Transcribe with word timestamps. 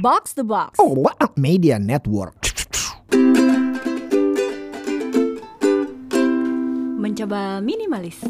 Box 0.00 0.32
the 0.32 0.40
Box. 0.40 0.80
Oh, 0.80 0.96
what 0.96 1.12
a 1.20 1.28
media 1.36 1.76
network. 1.76 2.32
Mencoba 6.96 7.60
minimalis. 7.60 8.24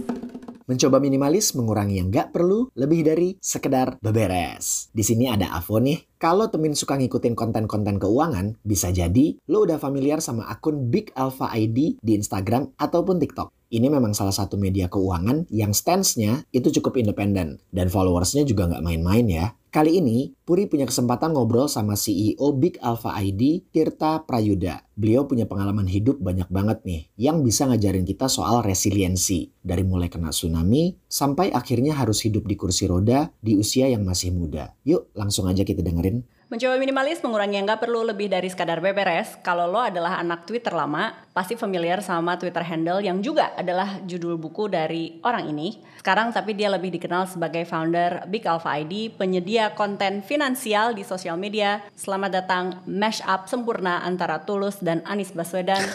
Mencoba 0.67 0.99
minimalis 0.99 1.55
mengurangi 1.55 2.03
yang 2.03 2.11
nggak 2.11 2.35
perlu 2.35 2.75
lebih 2.75 3.07
dari 3.07 3.39
sekedar 3.39 4.03
beberes. 4.03 4.91
Di 4.91 5.07
sini 5.07 5.31
ada 5.31 5.55
Avo 5.55 5.79
nih. 5.79 6.19
Kalau 6.19 6.51
temen 6.51 6.75
suka 6.75 6.99
ngikutin 6.99 7.39
konten-konten 7.39 8.03
keuangan, 8.03 8.59
bisa 8.67 8.91
jadi 8.91 9.39
lo 9.47 9.63
udah 9.63 9.79
familiar 9.79 10.19
sama 10.19 10.51
akun 10.51 10.91
Big 10.91 11.15
Alpha 11.15 11.55
ID 11.55 12.03
di 12.03 12.13
Instagram 12.19 12.75
ataupun 12.83 13.23
TikTok. 13.23 13.60
Ini 13.71 13.87
memang 13.87 14.11
salah 14.19 14.35
satu 14.35 14.59
media 14.59 14.91
keuangan 14.91 15.47
yang 15.47 15.71
stance-nya 15.71 16.43
itu 16.51 16.75
cukup 16.75 16.99
independen 16.99 17.63
dan 17.71 17.87
followersnya 17.87 18.43
juga 18.43 18.67
nggak 18.67 18.83
main-main 18.83 19.27
ya. 19.31 19.47
Kali 19.71 20.03
ini, 20.03 20.35
Puri 20.43 20.67
punya 20.67 20.83
kesempatan 20.83 21.31
ngobrol 21.31 21.71
sama 21.71 21.95
CEO 21.95 22.43
Big 22.59 22.83
Alpha 22.83 23.15
ID, 23.15 23.71
Tirta 23.71 24.27
Prayuda. 24.27 24.83
Beliau 24.99 25.31
punya 25.31 25.47
pengalaman 25.47 25.87
hidup 25.87 26.19
banyak 26.19 26.51
banget 26.51 26.83
nih, 26.83 27.07
yang 27.15 27.47
bisa 27.47 27.71
ngajarin 27.71 28.03
kita 28.03 28.27
soal 28.27 28.67
resiliensi. 28.67 29.55
Dari 29.63 29.87
mulai 29.87 30.11
kena 30.11 30.35
tsunami, 30.35 30.99
sampai 31.07 31.55
akhirnya 31.55 31.95
harus 31.95 32.27
hidup 32.27 32.51
di 32.51 32.59
kursi 32.59 32.91
roda 32.91 33.31
di 33.39 33.55
usia 33.55 33.87
yang 33.87 34.03
masih 34.03 34.35
muda. 34.35 34.75
Yuk, 34.83 35.15
langsung 35.15 35.47
aja 35.47 35.63
kita 35.63 35.87
dengerin. 35.87 36.27
Mencoba 36.51 36.83
minimalis 36.83 37.23
mengurangi 37.23 37.63
yang 37.63 37.67
nggak 37.71 37.79
perlu 37.79 38.03
lebih 38.03 38.27
dari 38.27 38.51
sekadar 38.51 38.83
beberes. 38.83 39.39
Kalau 39.39 39.71
lo 39.71 39.79
adalah 39.79 40.19
anak 40.19 40.51
Twitter 40.51 40.75
lama, 40.75 41.15
pasti 41.31 41.55
familiar 41.55 42.03
sama 42.03 42.35
Twitter 42.43 42.67
handle 42.67 42.99
yang 42.99 43.23
juga 43.23 43.55
adalah 43.55 44.03
judul 44.03 44.35
buku 44.35 44.67
dari 44.67 45.23
orang 45.23 45.47
ini. 45.47 45.79
Sekarang 46.03 46.35
tapi 46.35 46.59
dia 46.59 46.67
lebih 46.67 46.91
dikenal 46.91 47.31
sebagai 47.31 47.63
founder 47.71 48.27
Big 48.27 48.43
Alpha 48.51 48.75
ID, 48.83 49.15
penyedia 49.15 49.79
konten 49.79 50.27
finansial 50.27 50.91
di 50.91 51.07
sosial 51.07 51.39
media. 51.39 51.87
Selamat 51.95 52.43
datang 52.43 52.83
mash 52.83 53.23
up 53.23 53.47
sempurna 53.47 54.03
antara 54.03 54.43
Tulus 54.43 54.83
dan 54.83 55.07
Anies 55.07 55.31
Baswedan. 55.31 55.87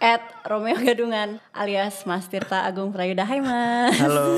At 0.00 0.24
Romeo 0.48 0.80
Gadungan 0.80 1.44
alias 1.52 2.08
Mas 2.08 2.24
Tirta 2.24 2.64
Agung 2.64 2.88
Prayuda 2.88 3.28
Hai 3.28 3.44
Mas 3.44 4.00
Halo. 4.00 4.32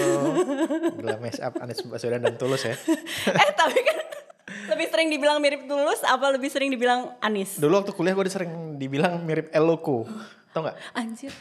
Gila 0.98 1.22
mess 1.22 1.38
up 1.38 1.54
Anies 1.62 1.86
Baswedan 1.86 2.18
dan 2.18 2.34
Tulus 2.34 2.66
ya. 2.66 2.74
Eh 3.46 3.50
tapi 3.54 3.78
kan 3.78 4.01
lebih 4.46 4.86
sering 4.90 5.08
dibilang 5.08 5.38
mirip 5.38 5.64
Tulus 5.70 6.02
apa 6.02 6.34
lebih 6.34 6.50
sering 6.50 6.68
dibilang 6.72 7.14
Anies? 7.22 7.62
Dulu 7.62 7.82
waktu 7.82 7.92
kuliah 7.94 8.14
gue 8.14 8.26
sering 8.26 8.76
dibilang 8.76 9.22
mirip 9.22 9.48
Eloko. 9.54 10.06
Tau 10.52 10.66
gak? 10.66 10.76
Anjir 10.92 11.32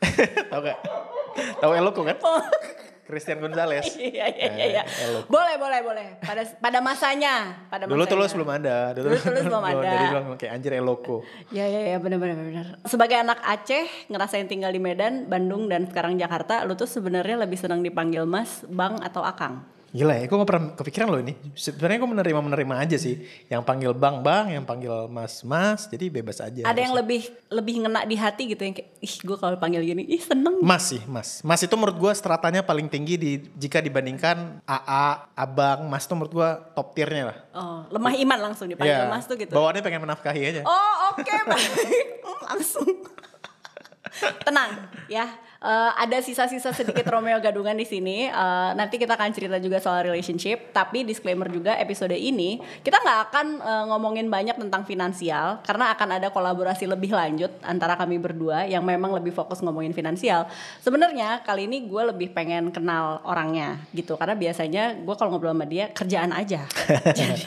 Tau 0.50 0.60
gak? 0.64 0.78
Tau 1.60 1.72
Eloko 1.76 2.00
kan? 2.02 2.16
Oh. 2.24 2.42
Christian 3.06 3.38
Gonzalez. 3.38 3.86
Iya 3.94 4.26
iya 4.34 4.48
iya 4.50 4.66
iya. 4.66 4.82
Eh, 4.82 5.06
Eloko. 5.06 5.30
Boleh 5.30 5.54
boleh 5.62 5.80
boleh. 5.86 6.06
Pada 6.18 6.42
pada 6.58 6.78
masanya, 6.82 7.54
pada 7.70 7.86
Dulu 7.86 8.02
masanya. 8.02 8.12
Tulus 8.18 8.32
belum 8.34 8.50
ada. 8.50 8.76
Dulu 8.98 9.06
Tulus 9.14 9.44
belum 9.46 9.64
ada. 9.72 9.86
Jadi 9.86 10.06
bilang 10.10 10.24
kayak 10.34 10.52
anjir 10.58 10.72
Eloko. 10.74 11.16
Iya 11.54 11.64
iya 11.70 11.80
iya 11.94 11.98
benar 12.02 12.18
benar 12.18 12.42
benar. 12.42 12.66
Sebagai 12.82 13.16
anak 13.22 13.38
Aceh 13.46 14.10
ngerasain 14.10 14.50
tinggal 14.50 14.74
di 14.74 14.82
Medan, 14.82 15.30
Bandung 15.30 15.70
dan 15.70 15.86
sekarang 15.86 16.18
Jakarta, 16.18 16.66
lu 16.66 16.74
tuh 16.74 16.90
sebenarnya 16.90 17.46
lebih 17.46 17.56
senang 17.56 17.86
dipanggil 17.86 18.26
Mas, 18.26 18.66
Bang 18.66 18.98
atau 18.98 19.22
Akang? 19.22 19.75
Gila 19.94 20.14
ya, 20.18 20.24
gue 20.26 20.36
gak 20.36 20.50
pernah 20.50 20.64
kepikiran 20.74 21.06
loh 21.08 21.20
ini. 21.22 21.34
Sebenarnya 21.54 21.98
gue 22.02 22.10
menerima-menerima 22.10 22.74
aja 22.74 22.96
sih. 22.98 23.22
Yang 23.46 23.62
panggil 23.62 23.92
bang 23.94 24.20
bang, 24.20 24.44
yang 24.58 24.64
panggil 24.66 25.06
mas 25.06 25.46
mas, 25.46 25.86
jadi 25.86 26.10
bebas 26.10 26.42
aja. 26.42 26.66
Ada 26.66 26.80
yang 26.80 26.94
lebih 26.98 27.30
lebih 27.48 27.74
ngena 27.86 28.02
di 28.02 28.16
hati 28.18 28.50
gitu 28.50 28.62
yang 28.66 28.74
kayak 28.74 28.90
ih 28.98 29.14
gue 29.22 29.36
kalau 29.38 29.56
panggil 29.56 29.80
gini 29.86 30.02
ih 30.10 30.20
seneng. 30.20 30.58
Mas 30.60 30.90
sih, 30.90 31.02
mas. 31.06 31.40
Mas 31.46 31.62
itu 31.62 31.72
menurut 31.78 31.96
gue 31.96 32.12
stratanya 32.18 32.66
paling 32.66 32.90
tinggi 32.90 33.14
di 33.14 33.32
jika 33.54 33.78
dibandingkan 33.78 34.60
AA, 34.66 35.32
abang, 35.38 35.86
mas 35.86 36.04
itu 36.04 36.12
menurut 36.18 36.32
gue 36.34 36.48
top 36.74 36.92
tiernya 36.92 37.24
lah. 37.32 37.38
Oh, 37.56 37.78
lemah 37.88 38.14
iman 38.20 38.38
langsung 38.50 38.68
dipanggil 38.68 39.06
Iya, 39.06 39.08
Mas 39.08 39.24
tuh 39.24 39.38
gitu. 39.40 39.54
Bawaannya 39.54 39.80
pengen 39.80 40.02
menafkahi 40.04 40.42
aja. 40.44 40.62
Oh 40.66 41.14
oke 41.14 41.24
baik 41.52 42.06
langsung. 42.44 42.90
Tenang 44.46 44.70
ya. 45.06 45.46
Eh, 45.56 45.92
ada 45.98 46.20
sisa-sisa 46.20 46.70
sedikit 46.70 47.08
Romeo 47.08 47.40
gadungan 47.40 47.74
di 47.74 47.88
sini. 47.88 48.28
Eh, 48.28 48.70
nanti 48.76 49.00
kita 49.00 49.16
akan 49.16 49.32
cerita 49.32 49.56
juga 49.56 49.80
soal 49.80 50.06
relationship. 50.06 50.70
Tapi 50.70 51.02
disclaimer 51.02 51.48
juga 51.48 51.74
episode 51.80 52.14
ini 52.14 52.60
kita 52.84 53.00
nggak 53.00 53.18
akan 53.30 53.46
eh, 53.64 53.84
ngomongin 53.90 54.28
banyak 54.28 54.54
tentang 54.60 54.84
finansial 54.84 55.64
karena 55.64 55.96
akan 55.96 56.08
ada 56.20 56.28
kolaborasi 56.30 56.86
lebih 56.86 57.10
lanjut 57.16 57.50
antara 57.66 57.96
kami 57.96 58.20
berdua 58.20 58.68
yang 58.68 58.84
memang 58.84 59.16
lebih 59.16 59.32
fokus 59.32 59.64
ngomongin 59.64 59.96
finansial. 59.96 60.46
Sebenarnya 60.84 61.42
kali 61.42 61.66
ini 61.66 61.88
gue 61.88 62.02
lebih 62.14 62.36
pengen 62.36 62.70
kenal 62.70 63.24
orangnya 63.26 63.80
gitu 63.96 64.14
karena 64.14 64.36
biasanya 64.36 65.02
gue 65.02 65.14
kalau 65.18 65.34
ngobrol 65.34 65.56
sama 65.56 65.66
dia 65.66 65.90
kerjaan 65.90 66.30
aja. 66.30 66.62
Jadi 67.18 67.42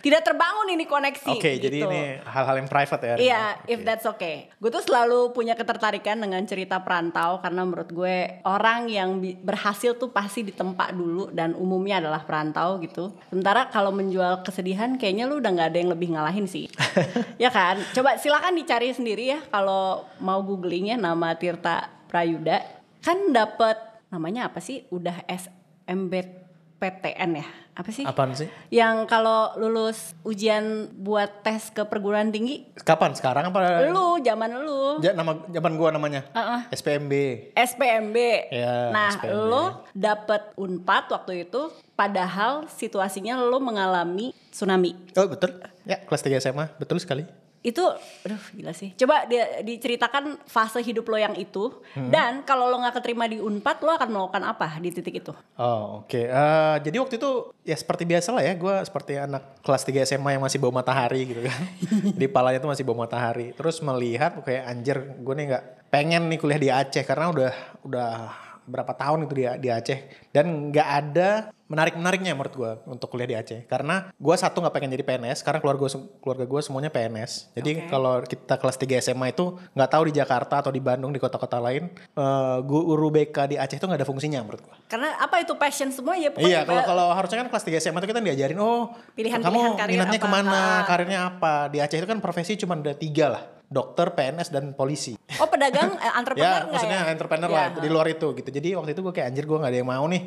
tidak 0.00 0.24
terbangun 0.24 0.72
ini 0.72 0.84
koneksi. 0.88 1.36
Oke, 1.36 1.58
jadi 1.60 1.84
gitu. 1.84 1.88
ini 1.90 2.18
hal-hal 2.22 2.56
yang 2.58 2.68
private 2.70 3.02
ya. 3.02 3.14
Iya, 3.18 3.42
if 3.68 3.80
that's 3.84 4.06
okay. 4.06 4.50
Gue 4.58 4.70
tuh 4.72 4.82
selalu 4.82 5.34
punya 5.34 5.52
ketertarikan 5.52 5.91
dengan 6.00 6.40
cerita 6.48 6.80
perantau 6.80 7.42
karena 7.44 7.68
menurut 7.68 7.90
gue 7.92 8.40
orang 8.48 8.88
yang 8.88 9.20
berhasil 9.42 9.98
tuh 10.00 10.08
pasti 10.08 10.46
ditempa 10.46 10.94
dulu 10.96 11.28
dan 11.28 11.52
umumnya 11.52 12.00
adalah 12.00 12.24
perantau 12.24 12.80
gitu. 12.80 13.12
Sementara 13.28 13.68
kalau 13.68 13.92
menjual 13.92 14.40
kesedihan 14.46 14.96
kayaknya 14.96 15.28
lu 15.28 15.42
udah 15.42 15.52
nggak 15.52 15.68
ada 15.74 15.78
yang 15.82 15.90
lebih 15.92 16.08
ngalahin 16.16 16.46
sih. 16.48 16.72
ya 17.42 17.52
kan? 17.52 17.76
Coba 17.92 18.16
silakan 18.16 18.56
dicari 18.56 18.94
sendiri 18.94 19.36
ya 19.36 19.40
kalau 19.52 20.08
mau 20.22 20.40
googling 20.40 20.94
ya 20.94 20.96
nama 20.96 21.36
Tirta 21.36 21.92
Prayuda. 22.08 22.62
Kan 23.02 23.34
dapet 23.36 23.76
namanya 24.08 24.48
apa 24.48 24.62
sih? 24.62 24.86
Udah 24.88 25.26
SMBPTN 25.26 27.30
ya? 27.36 27.46
Apa 27.72 27.88
sih? 27.88 28.04
Apaan 28.04 28.36
sih? 28.36 28.52
Yang 28.68 29.08
kalau 29.08 29.56
lulus 29.56 30.12
ujian 30.28 30.92
buat 30.92 31.40
tes 31.40 31.72
ke 31.72 31.88
perguruan 31.88 32.28
tinggi, 32.28 32.68
Kapan? 32.84 33.16
Sekarang 33.16 33.48
apa? 33.48 33.88
lu 33.88 34.20
zaman 34.20 34.60
lu 34.60 35.00
Ja, 35.00 35.16
nama 35.16 35.40
zaman 35.48 35.72
gua 35.80 35.88
namanya. 35.88 36.20
Heeh. 36.36 36.60
SPMB. 36.76 37.12
SPMB. 37.56 38.16
Ya, 38.52 38.92
nah, 38.92 39.16
SPMB. 39.16 39.48
lu 39.48 39.64
dapet 39.96 40.52
Unpad 40.60 41.08
waktu 41.16 41.48
itu 41.48 41.72
padahal 41.96 42.68
situasinya 42.68 43.40
lu 43.40 43.56
mengalami 43.56 44.36
tsunami. 44.52 44.92
Oh, 45.16 45.24
betul. 45.24 45.56
Ya, 45.88 45.96
kelas 46.04 46.20
3 46.20 46.44
SMA. 46.44 46.68
Betul 46.76 47.00
sekali. 47.00 47.24
Itu 47.62 47.86
aduh 48.26 48.42
gila 48.52 48.74
sih. 48.74 48.90
Coba 48.94 49.22
dia 49.24 49.62
diceritakan 49.62 50.42
fase 50.44 50.82
hidup 50.82 51.06
lo 51.06 51.14
yang 51.14 51.34
itu 51.34 51.70
Hmm. 51.94 52.08
dan 52.08 52.42
kalau 52.42 52.66
lo 52.66 52.80
nggak 52.80 52.98
keterima 52.98 53.24
di 53.24 53.38
Unpad 53.38 53.80
lo 53.80 53.92
akan 53.92 54.08
melakukan 54.08 54.42
apa 54.42 54.68
di 54.78 54.90
titik 54.90 55.22
itu? 55.22 55.32
Oh, 55.54 56.02
oke. 56.02 56.18
Eh, 56.18 56.76
jadi 56.80 56.96
waktu 56.98 57.16
itu 57.16 57.30
ya 57.62 57.76
seperti 57.76 58.02
biasa 58.02 58.32
lah 58.32 58.42
ya, 58.42 58.56
gue 58.56 58.74
seperti 58.82 59.14
anak 59.14 59.60
kelas 59.60 59.82
3 59.84 60.02
SMA 60.02 60.34
yang 60.34 60.42
masih 60.42 60.58
bau 60.58 60.72
matahari 60.72 61.28
gitu 61.28 61.44
kan. 61.44 61.60
di 62.20 62.26
palanya 62.26 62.58
tuh 62.58 62.72
masih 62.72 62.82
bau 62.82 62.96
matahari. 62.96 63.52
Terus 63.52 63.78
melihat 63.78 64.40
kayak 64.40 64.64
anjir, 64.66 64.98
gue 65.20 65.34
nih 65.36 65.46
nggak 65.48 65.64
pengen 65.88 66.22
nih 66.26 66.38
kuliah 66.40 66.58
di 66.58 66.68
Aceh 66.68 67.04
karena 67.04 67.28
udah 67.28 67.52
udah 67.84 68.10
berapa 68.62 68.94
tahun 68.94 69.26
itu 69.26 69.34
di, 69.34 69.44
di 69.58 69.68
Aceh 69.68 69.98
dan 70.30 70.70
nggak 70.70 70.88
ada 70.88 71.28
menarik 71.72 71.96
menariknya 71.96 72.32
menurut 72.32 72.52
gue 72.52 72.70
untuk 72.86 73.08
kuliah 73.08 73.24
di 73.24 73.34
Aceh 73.34 73.64
karena 73.64 74.12
gue 74.12 74.34
satu 74.34 74.60
nggak 74.60 74.70
pengen 74.70 74.92
jadi 74.92 75.02
PNS 75.02 75.40
karena 75.40 75.58
keluarga 75.58 75.88
gua- 75.88 76.04
keluarga 76.20 76.44
gue 76.44 76.60
semuanya 76.60 76.90
PNS 76.90 77.56
jadi 77.56 77.70
Oke. 77.74 77.88
kalau 77.88 78.20
kita 78.20 78.54
kelas 78.54 78.76
3 78.76 79.00
SMA 79.00 79.26
itu 79.30 79.44
nggak 79.72 79.90
tahu 79.90 80.02
di 80.04 80.14
Jakarta 80.14 80.60
atau 80.60 80.68
di 80.68 80.78
Bandung 80.78 81.08
di 81.08 81.18
kota-kota 81.18 81.56
lain 81.56 81.88
eh, 81.88 82.56
guru 82.60 83.08
BK 83.08 83.36
di 83.46 83.56
Aceh 83.56 83.74
itu 83.74 83.84
nggak 83.84 83.96
ada 83.96 84.06
fungsinya 84.06 84.38
menurut 84.40 84.60
gue 84.60 84.74
Karena 84.86 85.16
apa 85.16 85.40
itu 85.40 85.56
passion 85.56 85.88
semua 85.88 86.12
ya 86.14 86.28
pokoknya 86.28 86.44
Iya, 86.44 86.60
kalau 86.62 86.82
kalau 86.84 87.06
harusnya 87.10 87.40
kan 87.40 87.48
kelas 87.48 87.64
3 87.64 87.80
SMA 87.80 87.98
itu 87.98 88.08
kita 88.08 88.20
diajarin, 88.20 88.58
oh 88.58 88.92
Pilihan-pilihan 89.14 89.40
kamu 89.70 89.80
karir 89.80 89.92
minatnya 89.94 90.18
apa, 90.18 90.24
ke 90.24 90.28
mana, 90.30 90.52
ah. 90.52 90.80
karirnya 90.84 91.18
apa. 91.26 91.54
Di 91.66 91.78
Aceh 91.78 91.96
itu 91.96 92.04
kan 92.04 92.18
profesi 92.18 92.52
cuma 92.54 92.74
ada 92.74 92.92
tiga 92.92 93.30
lah, 93.30 93.42
dokter, 93.66 94.10
PNS, 94.10 94.48
dan 94.48 94.72
polisi. 94.72 95.16
Oh 95.38 95.46
pedagang 95.46 95.96
eh, 95.96 96.12
entrepreneur 96.12 96.44
ya, 96.44 96.58
nggak 96.58 96.72
maksudnya 96.72 96.98
ya? 96.98 97.08
entrepreneur 97.08 97.48
Ya. 97.48 97.56
lah 97.56 97.66
di 97.74 97.88
luar 97.88 98.06
itu 98.06 98.26
gitu. 98.34 98.50
Jadi 98.50 98.68
waktu 98.74 98.92
itu 98.92 99.00
gue 99.00 99.12
kayak 99.12 99.28
anjir 99.28 99.44
gue 99.44 99.56
gak 99.56 99.70
ada 99.70 99.78
yang 99.78 99.88
mau 99.88 100.04
nih. 100.04 100.22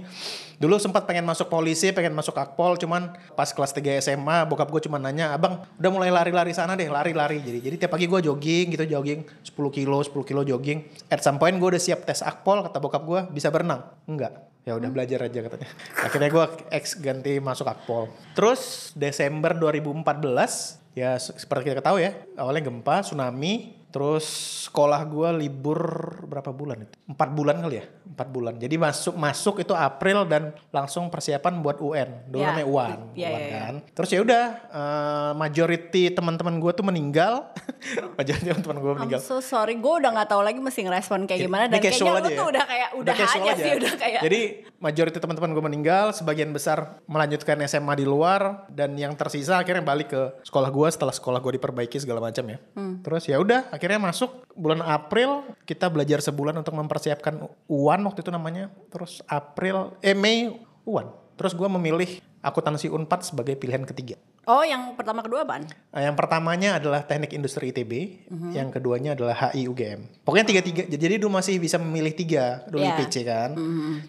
Dulu 0.55 0.75
sempat 0.77 1.03
pengen 1.03 1.25
masuk 1.35 1.51
polisi, 1.51 1.91
pengen 1.91 2.15
masuk 2.15 2.31
akpol, 2.33 2.79
cuman 2.79 3.11
pas 3.35 3.51
kelas 3.51 3.75
3 3.75 3.99
SMA 3.99 4.47
bokap 4.47 4.71
gue 4.71 4.87
cuma 4.87 4.95
nanya, 4.95 5.35
abang 5.35 5.67
udah 5.75 5.91
mulai 5.91 6.07
lari-lari 6.07 6.55
sana 6.55 6.79
deh, 6.79 6.87
lari-lari. 6.87 7.43
Jadi 7.43 7.59
jadi 7.59 7.75
tiap 7.75 7.91
pagi 7.91 8.07
gue 8.07 8.23
jogging 8.23 8.71
gitu, 8.71 8.87
jogging 8.87 9.27
10 9.43 9.51
kilo, 9.75 9.99
10 9.99 10.15
kilo 10.23 10.41
jogging. 10.41 10.87
At 11.11 11.19
some 11.19 11.35
point 11.35 11.59
gue 11.59 11.75
udah 11.75 11.81
siap 11.83 12.07
tes 12.07 12.23
akpol, 12.23 12.63
kata 12.63 12.79
bokap 12.79 13.03
gue 13.03 13.19
bisa 13.35 13.51
berenang. 13.51 13.83
Enggak. 14.07 14.31
Ya 14.63 14.73
udah 14.73 14.89
belajar 14.89 15.19
aja 15.21 15.39
katanya. 15.45 15.69
Akhirnya 16.01 16.29
gue 16.31 16.45
ex 16.73 16.97
ganti 16.97 17.37
masuk 17.37 17.69
akpol. 17.69 18.09
Terus 18.33 18.95
Desember 18.97 19.53
2014 19.53 20.81
ya 20.95 21.19
se- 21.19 21.35
seperti 21.35 21.75
kita 21.75 21.83
tahu 21.83 21.99
ya 21.99 22.15
awalnya 22.33 22.63
gempa 22.65 23.03
tsunami 23.03 23.84
Terus 23.95 24.25
sekolah 24.67 25.07
gue 25.07 25.29
libur 25.39 25.79
berapa 26.27 26.51
bulan 26.51 26.83
itu? 26.83 26.91
Empat 27.07 27.31
bulan 27.31 27.63
kali 27.63 27.79
ya? 27.79 27.85
Empat 27.87 28.27
bulan. 28.27 28.59
Jadi 28.59 28.75
masuk 28.75 29.15
masuk 29.15 29.63
itu 29.63 29.71
April 29.71 30.27
dan 30.27 30.51
langsung 30.67 31.07
persiapan 31.07 31.63
buat 31.63 31.79
UN. 31.79 32.27
Dulu 32.27 32.43
Ya. 32.43 32.51
namanya 32.51 32.67
UAN, 32.67 32.99
Ya, 33.15 33.31
UAN 33.31 33.39
ya, 33.39 33.47
ya. 33.47 33.55
kan. 33.55 33.75
Terus 33.95 34.09
ya 34.11 34.19
udah, 34.19 34.43
eh, 34.67 35.31
majority 35.39 36.03
teman-teman 36.11 36.59
gue 36.59 36.71
tuh 36.75 36.83
meninggal. 36.83 37.47
majority 38.19 38.43
teman-teman 38.45 38.77
gue 38.77 38.91
I'm 38.91 38.97
meninggal. 38.99 39.19
so 39.23 39.39
sorry, 39.39 39.79
gue 39.79 39.93
udah 39.95 40.11
nggak 40.11 40.27
tahu 40.27 40.41
lagi 40.43 40.59
mesti 40.59 40.81
ngerespon 40.83 41.23
kayak 41.23 41.39
gimana 41.41 41.63
dan 41.65 41.79
kayaknya 41.79 42.03
lu 42.03 42.11
aja 42.11 42.27
ya. 42.27 42.35
tuh 42.35 42.47
udah 42.51 42.63
kayak 42.65 42.89
udah, 42.99 43.13
casual 43.15 43.45
aja, 43.47 43.63
sih 43.63 43.71
udah 43.73 43.93
kayak 43.95 44.19
Jadi 44.21 44.41
majority 44.77 45.17
teman-teman 45.17 45.49
gue 45.51 45.63
meninggal, 45.63 46.05
sebagian 46.11 46.51
besar 46.51 46.99
melanjutkan 47.07 47.55
SMA 47.63 47.95
di 47.95 48.03
luar 48.03 48.67
dan 48.67 48.91
yang 48.99 49.15
tersisa 49.15 49.55
akhirnya 49.55 49.81
balik 49.81 50.11
ke 50.11 50.21
sekolah 50.43 50.67
gue 50.67 50.87
setelah 50.91 51.15
sekolah 51.15 51.39
gue 51.39 51.55
diperbaiki 51.55 51.95
segala 51.95 52.19
macam 52.19 52.43
ya. 52.43 52.59
Hmm. 52.75 52.99
Terus 52.99 53.23
ya 53.25 53.39
udah 53.39 53.71
akhirnya 53.85 54.01
masuk 54.01 54.49
bulan 54.57 54.81
April 54.81 55.45
kita 55.69 55.85
belajar 55.93 56.17
sebulan 56.25 56.57
untuk 56.57 56.73
mempersiapkan 56.73 57.37
UAN 57.69 58.01
waktu 58.01 58.25
itu 58.25 58.33
namanya. 58.33 58.73
Terus 58.89 59.21
April 59.29 59.93
eh 60.01 60.17
Mei 60.17 60.57
UAN. 60.89 61.13
Terus 61.37 61.53
gue 61.53 61.69
memilih 61.69 62.17
akuntansi 62.41 62.89
Unpad 62.89 63.21
sebagai 63.21 63.53
pilihan 63.53 63.85
ketiga. 63.85 64.17
Oh, 64.45 64.61
yang 64.61 64.93
pertama 64.93 65.25
kedua 65.25 65.41
apaan? 65.41 65.65
Nah, 65.65 66.01
yang 66.05 66.13
pertamanya 66.13 66.77
adalah 66.77 67.01
teknik 67.01 67.33
industri 67.33 67.73
ITB, 67.73 68.21
Mhm. 68.29 68.49
yang 68.53 68.69
keduanya 68.69 69.17
adalah 69.17 69.33
HI 69.33 69.65
UGM. 69.65 70.21
Pokoknya 70.21 70.45
tiga 70.45 70.61
tiga. 70.61 70.85
Jadi 70.85 71.17
dulu 71.17 71.41
masih 71.41 71.57
bisa 71.57 71.81
memilih 71.81 72.13
tiga 72.13 72.61
dulu 72.69 72.85
Iya. 72.85 72.93
IPC 72.93 73.15
kan. 73.25 73.57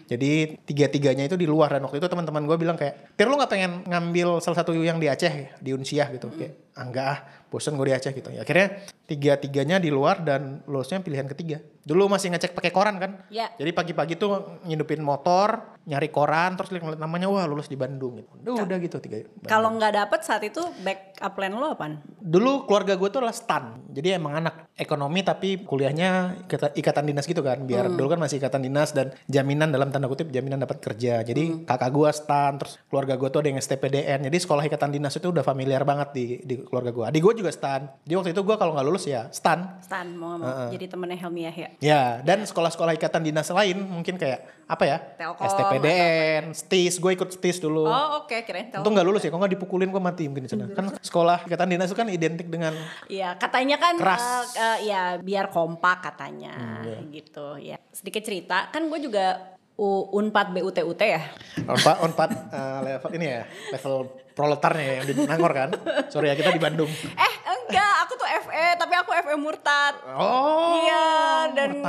Jadi 0.05 0.61
tiga 0.69 0.85
tiganya 0.93 1.25
itu 1.25 1.33
di 1.33 1.49
luar 1.49 1.73
dan 1.73 1.81
waktu 1.89 1.97
itu 1.97 2.05
teman-teman 2.05 2.45
gue 2.45 2.57
bilang 2.61 2.77
kayak, 2.77 3.17
Pir 3.17 3.25
lu 3.25 3.33
nggak 3.33 3.49
pengen 3.49 3.81
ngambil 3.89 4.37
salah 4.37 4.61
satu 4.61 4.77
yang 4.77 5.01
di 5.01 5.09
Aceh 5.09 5.57
di 5.57 5.73
Unsiah 5.73 6.05
gitu? 6.13 6.29
Kayak, 6.29 6.66
ah, 6.77 6.85
enggak 6.85 7.07
ah, 7.09 7.19
bosen 7.49 7.73
gue 7.73 7.87
di 7.89 7.95
Aceh 7.95 8.13
gitu. 8.13 8.29
Ya, 8.29 8.43
akhirnya 8.43 8.85
tiga 9.07 9.39
tiganya 9.39 9.79
di 9.79 9.87
luar 9.87 10.19
dan 10.21 10.61
lulusnya 10.67 10.99
pilihan 10.99 11.25
ketiga. 11.31 11.63
Dulu 11.87 12.11
masih 12.11 12.35
ngecek 12.35 12.51
pakai 12.51 12.75
koran 12.75 12.99
kan. 12.99 13.23
Iya. 13.31 13.55
Jadi 13.55 13.71
pagi-pagi 13.71 14.19
tuh 14.19 14.59
ngidupin 14.67 14.99
motor, 14.99 15.79
nyari 15.87 16.11
koran, 16.11 16.59
terus 16.59 16.75
lihat 16.75 16.99
namanya 16.99 17.31
wah 17.31 17.47
lulus 17.47 17.71
di 17.71 17.79
Bandung 17.79 18.19
gitu. 18.19 18.27
Udah, 18.43 18.67
udah 18.67 18.77
gitu 18.83 18.99
tiga. 18.99 19.23
Kalau 19.47 19.71
nggak 19.79 19.95
dapet 19.95 20.19
saat 20.27 20.43
itu 20.43 20.59
backup 20.83 21.31
plan 21.39 21.55
lo 21.55 21.71
apaan? 21.71 22.03
Dulu 22.19 22.67
keluarga 22.67 22.99
gue 22.99 23.07
tuh 23.07 23.23
adalah 23.23 23.31
stan. 23.31 23.79
Jadi 23.87 24.19
emang 24.19 24.43
anak 24.43 24.67
ekonomi 24.75 25.23
tapi 25.23 25.63
kuliahnya 25.63 26.43
ikata- 26.43 26.75
ikatan 26.75 27.07
dinas 27.07 27.23
gitu 27.23 27.39
kan. 27.39 27.63
Biar 27.63 27.87
dulu 27.87 28.11
kan 28.11 28.19
masih 28.19 28.43
ikatan 28.43 28.67
dinas 28.67 28.91
dan 28.91 29.15
jaminan 29.31 29.71
dalam 29.71 29.87
tanda 29.87 30.11
kutip 30.11 30.27
jaminan 30.27 30.59
dapat 30.59 30.83
kerja. 30.83 31.23
Jadi 31.23 31.63
kakak 31.63 31.95
gue 31.95 32.09
stan, 32.11 32.59
terus 32.59 32.75
keluarga 32.91 33.15
gue 33.15 33.31
tuh 33.31 33.39
ada 33.39 33.47
yang 33.55 33.59
STPDN. 33.63 34.27
Jadi 34.27 34.37
sekolah 34.43 34.67
ikatan 34.67 34.91
dinas 34.91 35.15
itu 35.15 35.31
udah 35.31 35.47
familiar 35.47 35.87
banget 35.87 36.11
di, 36.11 36.25
di 36.43 36.55
keluarga 36.67 36.91
gue. 36.91 37.05
Adik 37.07 37.21
gue 37.23 37.33
juga 37.39 37.51
stan. 37.55 37.87
Jadi 38.03 38.13
waktu 38.19 38.29
itu 38.35 38.41
gue 38.43 38.55
kalau 38.59 38.75
nggak 38.75 38.85
lulus 38.85 39.07
ya 39.07 39.31
stan. 39.31 39.79
Stan 39.79 40.07
mau 40.13 40.35
mau 40.35 40.67
jadi 40.67 40.85
temennya 40.91 41.17
Helmiah 41.17 41.55
ya. 41.55 41.69
Ya, 41.79 42.01
dan 42.21 42.43
sekolah-sekolah 42.43 42.99
ikatan 42.99 43.23
dinas 43.23 43.47
lain 43.47 43.79
mungkin 43.87 44.19
kayak 44.19 44.67
apa 44.67 44.83
ya? 44.83 44.97
Telkom 45.15 45.47
STPDN, 45.47 46.43
STIS, 46.51 46.99
gue 46.99 47.11
ikut 47.15 47.29
STIS 47.31 47.63
dulu. 47.63 47.87
Oh 47.87 48.23
oke 48.23 48.35
keren. 48.43 48.75
Untung 48.75 48.93
nggak 48.93 49.07
lulus 49.07 49.23
ya, 49.23 49.31
kalau 49.31 49.47
nggak 49.47 49.55
dipukulin 49.55 49.89
gue 49.89 50.01
mati 50.03 50.27
mungkin 50.27 50.45
di 50.45 50.51
sana. 50.51 50.67
Kan 50.75 50.91
sekolah 50.99 51.47
ikatan 51.47 51.71
dinas 51.71 51.87
itu 51.87 51.97
kan 51.97 52.11
identik 52.11 52.51
dengan 52.51 52.75
Iya 53.07 53.39
katanya 53.39 53.79
kan 53.79 53.95
Keras. 53.95 54.23
eh, 54.53 54.59
eh, 54.59 54.77
ya 54.91 55.01
biar 55.23 55.47
kompak 55.49 56.03
katanya 56.11 56.83
iya. 56.83 56.99
gitu 57.07 57.47
ya. 57.57 57.77
Sedikit 57.95 58.21
cerita 58.27 58.67
kan 58.69 58.91
gue 58.91 58.99
juga 58.99 59.56
U- 59.77 60.09
Unpad 60.11 60.51
BUTUT 60.51 60.97
ya. 60.99 61.21
Unpad, 61.63 61.95
unpad 62.01 62.29
eh, 62.49 62.79
level 62.83 63.09
ini 63.13 63.25
ya, 63.27 63.41
level 63.71 63.93
proletarnya 64.33 64.83
ya, 64.83 64.93
yang 64.95 65.05
di 65.07 65.13
Nangor 65.23 65.51
kan. 65.51 65.69
Sorry 66.07 66.27
ya, 66.27 66.35
kita 66.35 66.49
di 66.49 66.57
Bandung. 66.57 66.89
Eh 66.89 67.33
enggak, 67.47 67.93
aku 68.01 68.13
tuh 68.15 68.25
FE 68.39 68.65
tapi 68.75 68.93
aku 68.93 69.11
FE 69.15 69.35
murtad. 69.35 69.93
Oh. 70.07 70.77
Iya 70.79 71.05
dan 71.51 71.69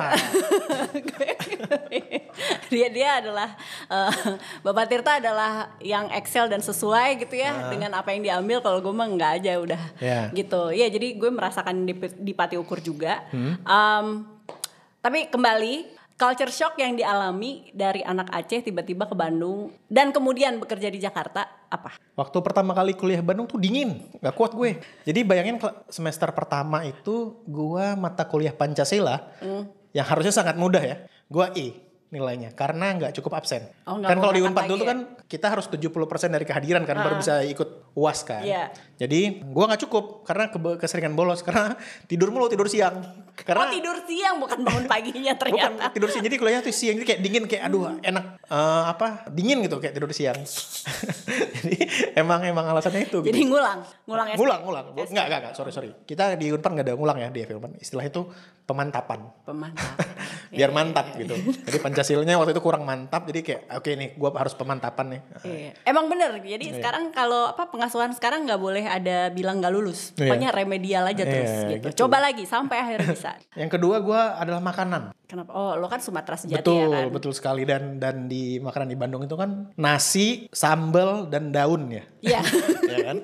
dia 2.68 2.88
dia 2.88 3.08
adalah 3.18 3.56
eh, 3.86 4.12
Bapak 4.60 4.84
Tirta 4.86 5.18
adalah 5.18 5.52
yang 5.78 6.08
excel 6.10 6.46
dan 6.46 6.60
sesuai 6.60 7.18
gitu 7.18 7.34
ya 7.34 7.68
dengan 7.68 7.92
apa 7.94 8.12
yang 8.12 8.22
diambil 8.22 8.60
kalau 8.60 8.78
gue 8.80 8.92
mah 8.92 9.08
enggak 9.08 9.32
aja 9.40 9.52
udah 9.56 9.82
Iya. 9.98 10.20
gitu. 10.32 10.70
Iya 10.70 10.86
jadi 10.88 11.16
gue 11.16 11.30
merasakan 11.30 11.84
di, 11.84 11.92
di 12.14 12.32
Pati 12.32 12.56
Ukur 12.56 12.78
juga. 12.78 13.24
Em, 13.32 14.06
tapi 14.98 15.26
kembali 15.26 15.97
culture 16.18 16.50
shock 16.50 16.74
yang 16.82 16.98
dialami 16.98 17.70
dari 17.70 18.02
anak 18.02 18.28
Aceh 18.34 18.66
tiba-tiba 18.66 19.06
ke 19.06 19.14
Bandung 19.14 19.70
dan 19.86 20.10
kemudian 20.10 20.58
bekerja 20.58 20.90
di 20.90 20.98
Jakarta 20.98 21.46
apa? 21.70 21.94
Waktu 22.18 22.38
pertama 22.42 22.74
kali 22.74 22.98
kuliah 22.98 23.22
Bandung 23.22 23.46
tuh 23.46 23.62
dingin, 23.62 24.02
nggak 24.18 24.34
kuat 24.34 24.52
gue. 24.52 24.82
Jadi 25.06 25.22
bayangin 25.22 25.62
semester 25.86 26.34
pertama 26.34 26.82
itu 26.82 27.38
gue 27.46 27.94
mata 27.94 28.26
kuliah 28.26 28.52
Pancasila 28.52 29.30
yang 29.94 30.04
harusnya 30.04 30.34
sangat 30.34 30.58
mudah 30.58 30.82
ya. 30.82 30.96
Gue 31.30 31.46
E 31.54 31.87
nilainya 32.08 32.56
karena 32.56 32.96
nggak 32.96 33.12
cukup 33.20 33.36
absen. 33.36 33.68
Oh, 33.84 34.00
kan 34.00 34.16
kalau 34.16 34.32
di 34.32 34.40
Unpad 34.40 34.64
dulu 34.64 34.80
tuh 34.80 34.88
kan 34.88 34.98
kita 35.28 35.52
harus 35.52 35.68
70% 35.68 35.92
dari 36.32 36.48
kehadiran 36.48 36.88
kan 36.88 36.96
baru 36.96 37.20
bisa 37.20 37.44
ikut 37.44 37.92
UAS 37.92 38.24
kan. 38.24 38.40
Iya. 38.40 38.72
Jadi 38.96 39.44
gue 39.44 39.64
nggak 39.68 39.84
cukup 39.84 40.24
karena 40.24 40.48
kebe- 40.48 40.80
keseringan 40.80 41.12
bolos 41.12 41.42
karena 41.46 41.76
tidur 42.08 42.32
mulu 42.32 42.48
tidur 42.48 42.64
siang. 42.64 43.04
Karena 43.36 43.68
oh 43.68 43.72
tidur 43.76 43.96
siang 44.08 44.40
bukan 44.40 44.58
bangun 44.64 44.84
paginya 44.92 45.36
Bukan 45.36 45.42
ternyata. 45.52 45.84
tidur 45.92 46.08
siang 46.08 46.24
jadi 46.24 46.36
kuliahnya 46.40 46.62
tuh 46.64 46.72
siang 46.72 46.96
jadi 46.96 47.06
kayak 47.12 47.20
dingin 47.20 47.44
kayak 47.44 47.62
aduh 47.68 48.00
enak 48.00 48.24
eh, 48.40 48.82
apa 48.88 49.28
dingin 49.28 49.60
gitu 49.68 49.76
kayak 49.76 49.92
tidur 49.92 50.08
siang. 50.16 50.40
jadi 51.60 51.76
emang 52.16 52.40
emang 52.48 52.72
alasannya 52.72 53.04
itu. 53.04 53.20
Jadi 53.20 53.36
gitu. 53.36 53.52
ngulang, 53.52 53.84
ngulang 54.08 54.26
SP. 54.32 54.38
ngulang 54.40 54.60
ngulang. 54.64 54.86
Enggak 54.96 55.24
enggak 55.28 55.40
enggak 55.44 55.54
sorry 55.54 55.72
sorry. 55.76 55.90
Kita 56.08 56.40
di 56.40 56.48
Unpad 56.56 56.72
nggak 56.72 56.86
ada 56.88 56.94
ngulang 56.96 57.18
ya 57.20 57.28
di 57.28 57.44
FILMAN. 57.44 57.76
Istilah 57.76 58.08
itu 58.08 58.24
pemantapan. 58.68 59.32
Pemantap. 59.48 59.96
Biar 60.58 60.68
mantap 60.72 61.16
gitu. 61.16 61.32
Jadi 61.64 61.78
Pancasilanya 61.80 62.36
waktu 62.36 62.52
itu 62.52 62.60
kurang 62.60 62.84
mantap 62.84 63.24
jadi 63.24 63.40
kayak 63.40 63.62
oke 63.80 63.90
nih 63.96 64.08
gua 64.20 64.36
harus 64.36 64.52
pemantapan 64.52 65.16
nih. 65.16 65.20
Iya. 65.44 65.70
Emang 65.88 66.12
bener. 66.12 66.36
Jadi 66.44 66.76
sekarang 66.76 67.08
kalau 67.16 67.48
apa 67.48 67.72
pengasuhan 67.72 68.12
sekarang 68.12 68.44
nggak 68.44 68.60
boleh 68.60 68.84
ada 68.84 69.32
bilang 69.32 69.64
nggak 69.64 69.72
lulus. 69.72 70.12
Iya. 70.16 70.28
Pokoknya 70.28 70.48
remedial 70.52 71.04
aja 71.08 71.24
terus 71.24 71.48
Iya, 71.48 71.68
gitu. 71.80 71.88
gitu. 71.88 72.04
Coba 72.04 72.20
lagi 72.20 72.44
sampai 72.44 72.76
akhirnya 72.76 73.08
bisa. 73.16 73.32
Yang 73.60 73.70
kedua 73.80 73.96
gua 74.04 74.36
adalah 74.36 74.60
makanan. 74.60 75.16
Kenapa? 75.28 75.52
Oh, 75.52 75.76
lo 75.76 75.88
kan 75.92 76.00
Sumatera 76.00 76.40
sejati 76.40 76.64
betul, 76.64 76.88
ya 76.88 77.04
kan? 77.04 77.12
betul 77.12 77.32
sekali 77.36 77.68
dan 77.68 78.00
dan 78.00 78.32
di 78.32 78.56
makanan 78.60 78.88
di 78.88 78.96
Bandung 78.96 79.24
itu 79.24 79.36
kan 79.36 79.72
nasi, 79.76 80.48
sambal 80.52 81.28
dan 81.28 81.52
daun 81.52 81.92
ya. 81.92 82.04
Iya. 82.20 82.40
ya 82.92 82.98
kan? 83.12 83.18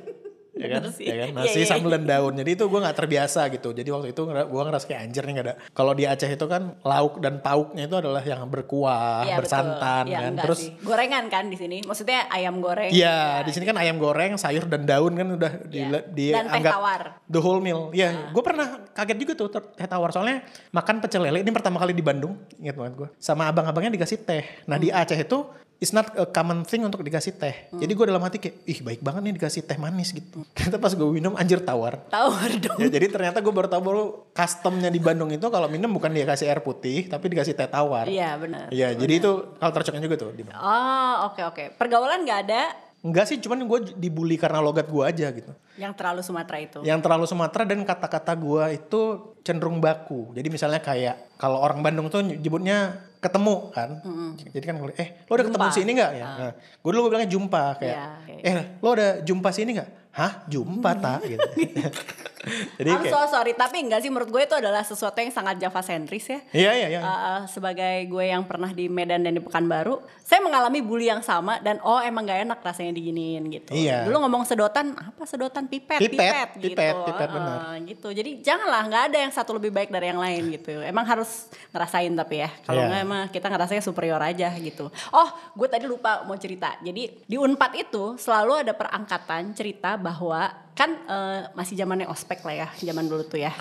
Ya 0.54 0.66
kan? 0.70 0.82
Sih. 0.90 1.06
Ya 1.06 1.14
kan? 1.18 1.28
Iya, 1.34 1.50
Nasi, 1.50 1.58
iya, 1.60 1.66
sambal 1.66 1.90
dan 1.98 2.04
daun. 2.06 2.32
Jadi 2.34 2.50
itu 2.54 2.64
gue 2.64 2.80
nggak 2.80 2.96
terbiasa 2.96 3.40
gitu. 3.50 3.74
Jadi 3.74 3.88
waktu 3.90 4.08
itu 4.14 4.22
gue 4.24 4.62
ngerasa 4.64 4.84
kayak 4.86 5.00
anjir 5.02 5.22
nih 5.26 5.32
nggak 5.34 5.46
ada. 5.46 5.54
Kalau 5.70 5.92
di 5.92 6.04
Aceh 6.06 6.30
itu 6.30 6.46
kan 6.46 6.62
lauk 6.80 7.18
dan 7.18 7.42
pauknya 7.42 7.84
itu 7.84 7.96
adalah 7.98 8.22
yang 8.22 8.46
berkuah, 8.46 9.26
Iya, 9.26 9.36
bersantan. 9.36 10.04
Iya, 10.06 10.18
kan. 10.22 10.32
Terus 10.46 10.60
sih. 10.62 10.72
gorengan 10.80 11.26
kan 11.26 11.50
di 11.50 11.58
sini. 11.58 11.82
Maksudnya 11.82 12.30
ayam 12.30 12.62
goreng. 12.62 12.90
Iya, 12.90 13.42
di 13.42 13.50
sini 13.50 13.64
kan 13.66 13.76
ayam 13.76 13.98
goreng, 13.98 14.38
sayur 14.38 14.64
dan 14.64 14.86
daun 14.86 15.12
kan 15.14 15.28
udah 15.34 15.52
di, 15.66 15.82
Iya. 15.82 16.00
di 16.06 16.26
Dan 16.30 16.46
teh 16.46 16.62
tawar. 16.62 17.18
the 17.26 17.40
whole 17.42 17.58
meal. 17.58 17.90
Iya, 17.90 18.30
gue 18.30 18.42
pernah 18.42 18.86
kaget 18.94 19.18
juga 19.18 19.32
tuh 19.34 19.48
teh 19.50 19.86
tawar 19.86 20.10
soalnya 20.10 20.42
makan 20.70 21.02
pecel 21.02 21.22
lele 21.22 21.42
ini 21.42 21.50
pertama 21.50 21.76
kali 21.76 21.90
di 21.90 22.04
Bandung, 22.04 22.38
ingat 22.56 22.76
banget 22.76 22.94
gue. 22.94 23.08
Sama 23.18 23.50
abang-abangnya 23.50 23.90
dikasih 23.90 24.22
teh. 24.22 24.44
Nah 24.64 24.78
di 24.78 24.88
Aceh 24.88 25.18
itu 25.18 25.38
it's 25.82 25.92
not 25.94 26.14
a 26.14 26.26
common 26.28 26.62
thing 26.62 26.82
untuk 26.86 27.02
dikasih 27.02 27.34
teh. 27.34 27.70
Jadi 27.74 27.92
gue 27.92 28.06
dalam 28.06 28.22
hati 28.22 28.38
kayak, 28.38 28.56
ih 28.66 28.78
baik 28.82 29.00
banget 29.02 29.20
nih 29.26 29.34
dikasih 29.38 29.62
teh 29.66 29.78
manis 29.78 30.14
gitu. 30.14 30.46
Ternyata 30.54 30.78
pas 30.78 30.92
gue 30.94 31.08
minum 31.08 31.34
anjir 31.34 31.62
tawar. 31.62 32.02
Tawar 32.10 32.50
dong. 32.60 32.78
Ya, 32.78 32.88
jadi 32.88 33.06
ternyata 33.10 33.42
gue 33.42 33.52
baru 33.54 33.68
tahu 33.68 33.82
baru 33.82 34.04
customnya 34.30 34.90
di 34.90 35.00
Bandung 35.02 35.30
itu 35.34 35.46
kalau 35.50 35.66
minum 35.66 35.90
bukan 35.90 36.14
dikasih 36.14 36.50
air 36.50 36.60
putih 36.62 37.10
tapi 37.10 37.30
dikasih 37.30 37.54
teh 37.58 37.66
tawar. 37.66 38.06
Iya 38.06 38.38
benar. 38.38 38.66
Iya, 38.70 38.94
jadi 38.94 39.12
itu 39.18 39.30
culture 39.58 39.84
shocknya 39.86 40.02
juga 40.04 40.16
tuh 40.20 40.30
di 40.34 40.42
Bandung. 40.46 40.62
Oh 40.62 41.30
oke 41.32 41.40
oke. 41.42 41.64
Pergaulan 41.78 42.22
nggak 42.22 42.40
ada 42.48 42.62
Enggak 43.04 43.28
sih, 43.28 43.36
cuman 43.36 43.62
gue 43.62 43.92
dibully 43.94 44.34
karena 44.34 44.58
logat 44.58 44.88
gue 44.88 45.04
aja 45.04 45.28
gitu. 45.28 45.52
yang 45.76 45.92
terlalu 45.92 46.24
Sumatera 46.24 46.56
itu. 46.56 46.80
Yang 46.80 47.00
terlalu 47.00 47.24
Sumatera 47.26 47.62
dan 47.62 47.82
kata-kata 47.82 48.32
gue 48.32 48.64
itu 48.72 49.00
cenderung 49.42 49.76
baku. 49.76 50.32
Jadi 50.32 50.48
misalnya 50.48 50.80
kayak 50.80 51.36
kalau 51.36 51.60
orang 51.60 51.78
Bandung 51.78 52.08
tuh 52.08 52.22
nyebutnya 52.22 52.96
ketemu 53.18 53.68
kan. 53.70 54.00
Jadi 54.40 54.64
kan 54.64 54.74
gue, 54.78 54.96
eh 54.96 55.20
lo 55.22 55.32
udah 55.32 55.46
ketemu 55.46 55.62
Jumpa. 55.62 55.76
sini 55.76 55.90
nggak 55.92 56.12
ya? 56.14 56.24
Nah, 56.24 56.52
gue 56.56 56.90
dulu 56.90 57.00
gue 57.02 57.10
bilangnya 57.10 57.30
jumpa 57.30 57.62
kayak, 57.76 57.92
Iya, 57.92 58.06
oke. 58.16 58.34
eh 58.40 58.52
lo 58.80 58.88
udah 58.90 59.10
jumpa 59.20 59.48
sini 59.50 59.70
nggak? 59.74 59.90
Hah 60.10 60.32
jumpa 60.46 60.90
tak? 61.04 61.20
gitu. 61.26 61.44
Jadi 62.76 62.90
I'm 62.90 63.02
kayak, 63.02 63.12
so 63.12 63.20
sorry, 63.28 63.52
tapi 63.52 63.80
enggak 63.80 64.00
sih 64.00 64.10
menurut 64.12 64.28
gue 64.28 64.42
itu 64.44 64.54
adalah 64.54 64.84
sesuatu 64.84 65.16
yang 65.16 65.32
sangat 65.32 65.56
Java 65.58 65.80
sentris 65.80 66.28
ya. 66.28 66.40
iya 66.52 66.70
iya 66.76 66.86
iya. 66.88 67.00
Uh, 67.00 67.40
sebagai 67.48 68.04
gue 68.06 68.24
yang 68.24 68.44
pernah 68.44 68.70
di 68.70 68.86
Medan 68.86 69.24
dan 69.24 69.32
di 69.32 69.42
Pekanbaru, 69.42 69.98
saya 70.20 70.40
mengalami 70.40 70.80
bully 70.80 71.08
yang 71.08 71.20
sama 71.20 71.60
dan 71.60 71.80
oh 71.80 71.98
emang 71.98 72.24
gak 72.24 72.44
enak 72.44 72.58
rasanya 72.60 72.92
diginiin 72.92 73.48
gitu. 73.48 73.72
Iya. 73.72 74.04
Dulu 74.04 74.24
ngomong 74.24 74.44
sedotan, 74.44 74.92
apa 74.92 75.24
sedotan 75.24 75.66
pipet, 75.66 76.00
Pipet, 76.00 76.12
pipet, 76.14 76.48
gitu. 76.60 76.76
pipet, 76.76 76.96
pipet, 77.04 77.28
benar. 77.28 77.56
Uh, 77.64 77.76
gitu. 77.84 78.08
Jadi 78.12 78.30
janganlah 78.40 78.82
nggak 78.86 79.02
ada 79.12 79.18
yang 79.20 79.32
satu 79.32 79.56
lebih 79.56 79.72
baik 79.72 79.88
dari 79.88 80.12
yang 80.12 80.20
lain 80.20 80.42
gitu. 80.52 80.80
Emang 80.80 81.04
harus 81.04 81.48
ngerasain 81.72 82.12
tapi 82.12 82.40
ya. 82.40 82.50
Kalau 82.62 82.80
Iya. 82.80 82.88
nggak 82.88 83.02
emang 83.02 83.22
kita 83.30 83.46
ngerasanya 83.48 83.82
superior 83.82 84.20
aja 84.20 84.48
gitu. 84.56 84.88
Oh, 85.10 85.28
gue 85.54 85.68
tadi 85.68 85.84
lupa 85.86 86.24
mau 86.24 86.36
cerita. 86.36 86.76
Jadi 86.80 87.24
di 87.24 87.36
Unpad 87.36 87.72
itu 87.74 88.16
selalu 88.16 88.66
ada 88.66 88.72
perangkatan 88.72 89.52
cerita 89.52 89.94
bahwa 89.94 90.63
kan 90.74 90.90
eh, 91.06 91.40
masih 91.54 91.74
zamannya 91.74 92.06
ospek 92.06 92.42
lah 92.42 92.54
ya 92.54 92.68
zaman 92.82 93.06
dulu 93.06 93.22
tuh 93.24 93.38
ya. 93.38 93.54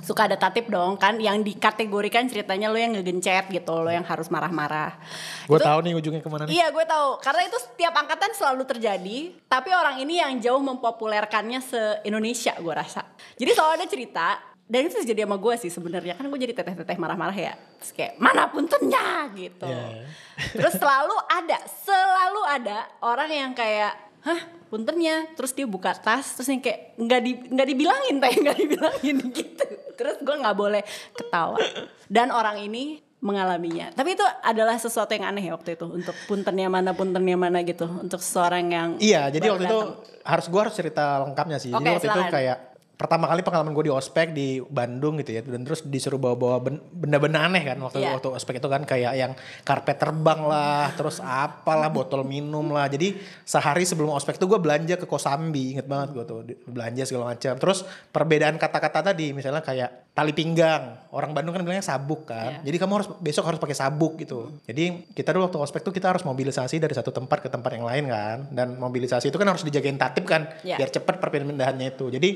Suka 0.00 0.24
ada 0.24 0.34
tatip 0.34 0.68
dong 0.68 0.96
kan 0.96 1.20
yang 1.20 1.40
dikategorikan 1.40 2.24
ceritanya 2.24 2.68
lo 2.68 2.76
yang 2.76 2.96
ngegencet 2.96 3.52
gitu, 3.52 3.84
lo 3.84 3.92
yang 3.92 4.02
harus 4.02 4.28
marah-marah. 4.28 4.96
Gue 5.44 5.60
tahu 5.60 5.84
nih 5.84 5.92
ujungnya 5.92 6.20
ke 6.20 6.28
mana 6.32 6.48
nih. 6.48 6.56
Iya 6.56 6.72
gue 6.72 6.84
tahu 6.84 7.20
karena 7.20 7.42
itu 7.44 7.56
setiap 7.60 7.94
angkatan 7.94 8.32
selalu 8.32 8.64
terjadi 8.64 9.18
tapi 9.44 9.70
orang 9.70 10.00
ini 10.00 10.18
yang 10.18 10.40
jauh 10.40 10.58
mempopulerkannya 10.58 11.60
se 11.60 12.00
Indonesia 12.02 12.56
gue 12.56 12.72
rasa 12.72 13.04
jadi 13.36 13.52
selalu 13.52 13.72
ada 13.76 13.86
cerita 13.86 14.26
dan 14.64 14.80
itu 14.86 15.02
jadi 15.02 15.26
sama 15.26 15.36
gue 15.36 15.54
sih 15.58 15.68
sebenarnya 15.68 16.14
kan 16.14 16.24
gue 16.24 16.38
jadi 16.38 16.54
teteh-teteh 16.54 16.96
marah-marah 16.96 17.34
ya 17.34 17.54
terus 17.76 17.90
kayak 17.90 18.16
mana 18.16 18.46
puntennya 18.48 19.28
gitu 19.34 19.66
Iya. 19.66 20.06
terus 20.54 20.74
selalu 20.78 21.16
ada 21.26 21.58
selalu 21.82 22.40
ada 22.46 22.78
orang 23.02 23.30
yang 23.30 23.52
kayak 23.52 24.09
hah? 24.22 24.40
Puntennya 24.66 25.26
terus 25.34 25.50
dia 25.50 25.66
buka 25.66 25.90
tas 25.92 26.38
terus 26.38 26.46
yang 26.46 26.62
kayak 26.62 26.94
nggak 26.94 27.20
di 27.20 27.32
nggak 27.50 27.68
dibilangin 27.68 28.16
teh. 28.18 28.32
Nggak 28.38 28.56
dibilangin 28.56 29.16
gitu. 29.38 29.64
Terus 29.98 30.16
gue 30.22 30.36
nggak 30.38 30.54
boleh 30.54 30.82
ketawa. 31.12 31.58
Dan 32.06 32.30
orang 32.30 32.62
ini 32.62 33.02
mengalaminya. 33.20 33.92
Tapi 33.92 34.14
itu 34.14 34.24
adalah 34.40 34.78
sesuatu 34.78 35.12
yang 35.12 35.28
aneh 35.28 35.44
ya 35.44 35.52
waktu 35.52 35.76
itu 35.76 35.84
untuk 35.84 36.16
puntennya 36.24 36.70
mana 36.70 36.94
puntennya 36.94 37.36
mana 37.36 37.60
gitu. 37.60 37.84
Untuk 37.84 38.22
seseorang 38.22 38.64
yang 38.70 38.88
Iya, 38.96 39.28
jadi 39.28 39.52
waktu 39.52 39.66
itu 39.66 39.76
datang. 39.76 40.24
harus 40.24 40.46
gue 40.48 40.60
harus 40.62 40.74
cerita 40.74 41.04
lengkapnya 41.20 41.58
sih. 41.58 41.68
Oke, 41.68 41.82
jadi 41.82 41.90
waktu 41.92 42.06
itu 42.06 42.14
silakan. 42.16 42.32
kayak 42.32 42.58
pertama 43.00 43.32
kali 43.32 43.40
pengalaman 43.40 43.72
gue 43.72 43.88
di 43.88 43.92
ospek 43.96 44.36
di 44.36 44.60
Bandung 44.60 45.16
gitu 45.16 45.32
ya, 45.32 45.40
dan 45.40 45.64
terus 45.64 45.80
disuruh 45.88 46.20
bawa-bawa 46.20 46.60
ben- 46.60 46.84
benda-benda 46.92 47.48
aneh 47.48 47.64
kan 47.64 47.80
waktu 47.80 48.04
Iya. 48.04 48.20
waktu 48.20 48.28
ospek 48.36 48.60
itu 48.60 48.68
kan 48.68 48.84
kayak 48.84 49.12
yang 49.16 49.32
karpet 49.64 49.96
terbang 49.96 50.44
lah, 50.44 50.92
terus 50.92 51.16
apalah 51.24 51.88
botol 51.88 52.28
minum 52.28 52.68
lah. 52.68 52.92
Jadi 52.92 53.16
sehari 53.48 53.88
sebelum 53.88 54.12
ospek 54.12 54.36
itu 54.36 54.44
gue 54.44 54.60
belanja 54.60 55.00
ke 55.00 55.08
Kosambi, 55.08 55.72
inget 55.72 55.88
banget 55.88 56.12
gue 56.12 56.24
tuh 56.28 56.44
belanja 56.68 57.08
segala 57.08 57.32
macam. 57.32 57.56
Terus 57.56 57.88
perbedaan 58.12 58.60
kata-kata 58.60 59.00
tadi 59.00 59.32
misalnya 59.32 59.64
kayak 59.64 60.12
tali 60.12 60.36
pinggang, 60.36 61.00
orang 61.16 61.32
Bandung 61.32 61.56
kan 61.56 61.64
bilangnya 61.64 61.86
sabuk 61.86 62.28
kan. 62.28 62.60
Iya. 62.60 62.68
Jadi 62.68 62.76
kamu 62.76 62.92
harus 63.00 63.08
besok 63.16 63.48
harus 63.48 63.56
pakai 63.56 63.76
sabuk 63.78 64.20
gitu. 64.20 64.60
Jadi 64.68 65.08
kita 65.16 65.32
dulu 65.32 65.48
waktu 65.48 65.56
ospek 65.56 65.80
tuh 65.80 65.94
kita 65.96 66.12
harus 66.12 66.20
mobilisasi 66.28 66.76
dari 66.76 66.92
satu 66.92 67.08
tempat 67.08 67.40
ke 67.40 67.48
tempat 67.48 67.80
yang 67.80 67.88
lain 67.88 68.04
kan. 68.12 68.38
Dan 68.52 68.76
mobilisasi 68.76 69.32
itu 69.32 69.38
kan 69.40 69.48
harus 69.48 69.64
dijagain 69.64 69.96
tatip 69.96 70.28
kan. 70.28 70.52
Iya. 70.60 70.76
Biar 70.76 70.90
cepet 70.92 71.16
perpindahannya 71.16 71.96
itu. 71.96 72.12
Jadi 72.12 72.30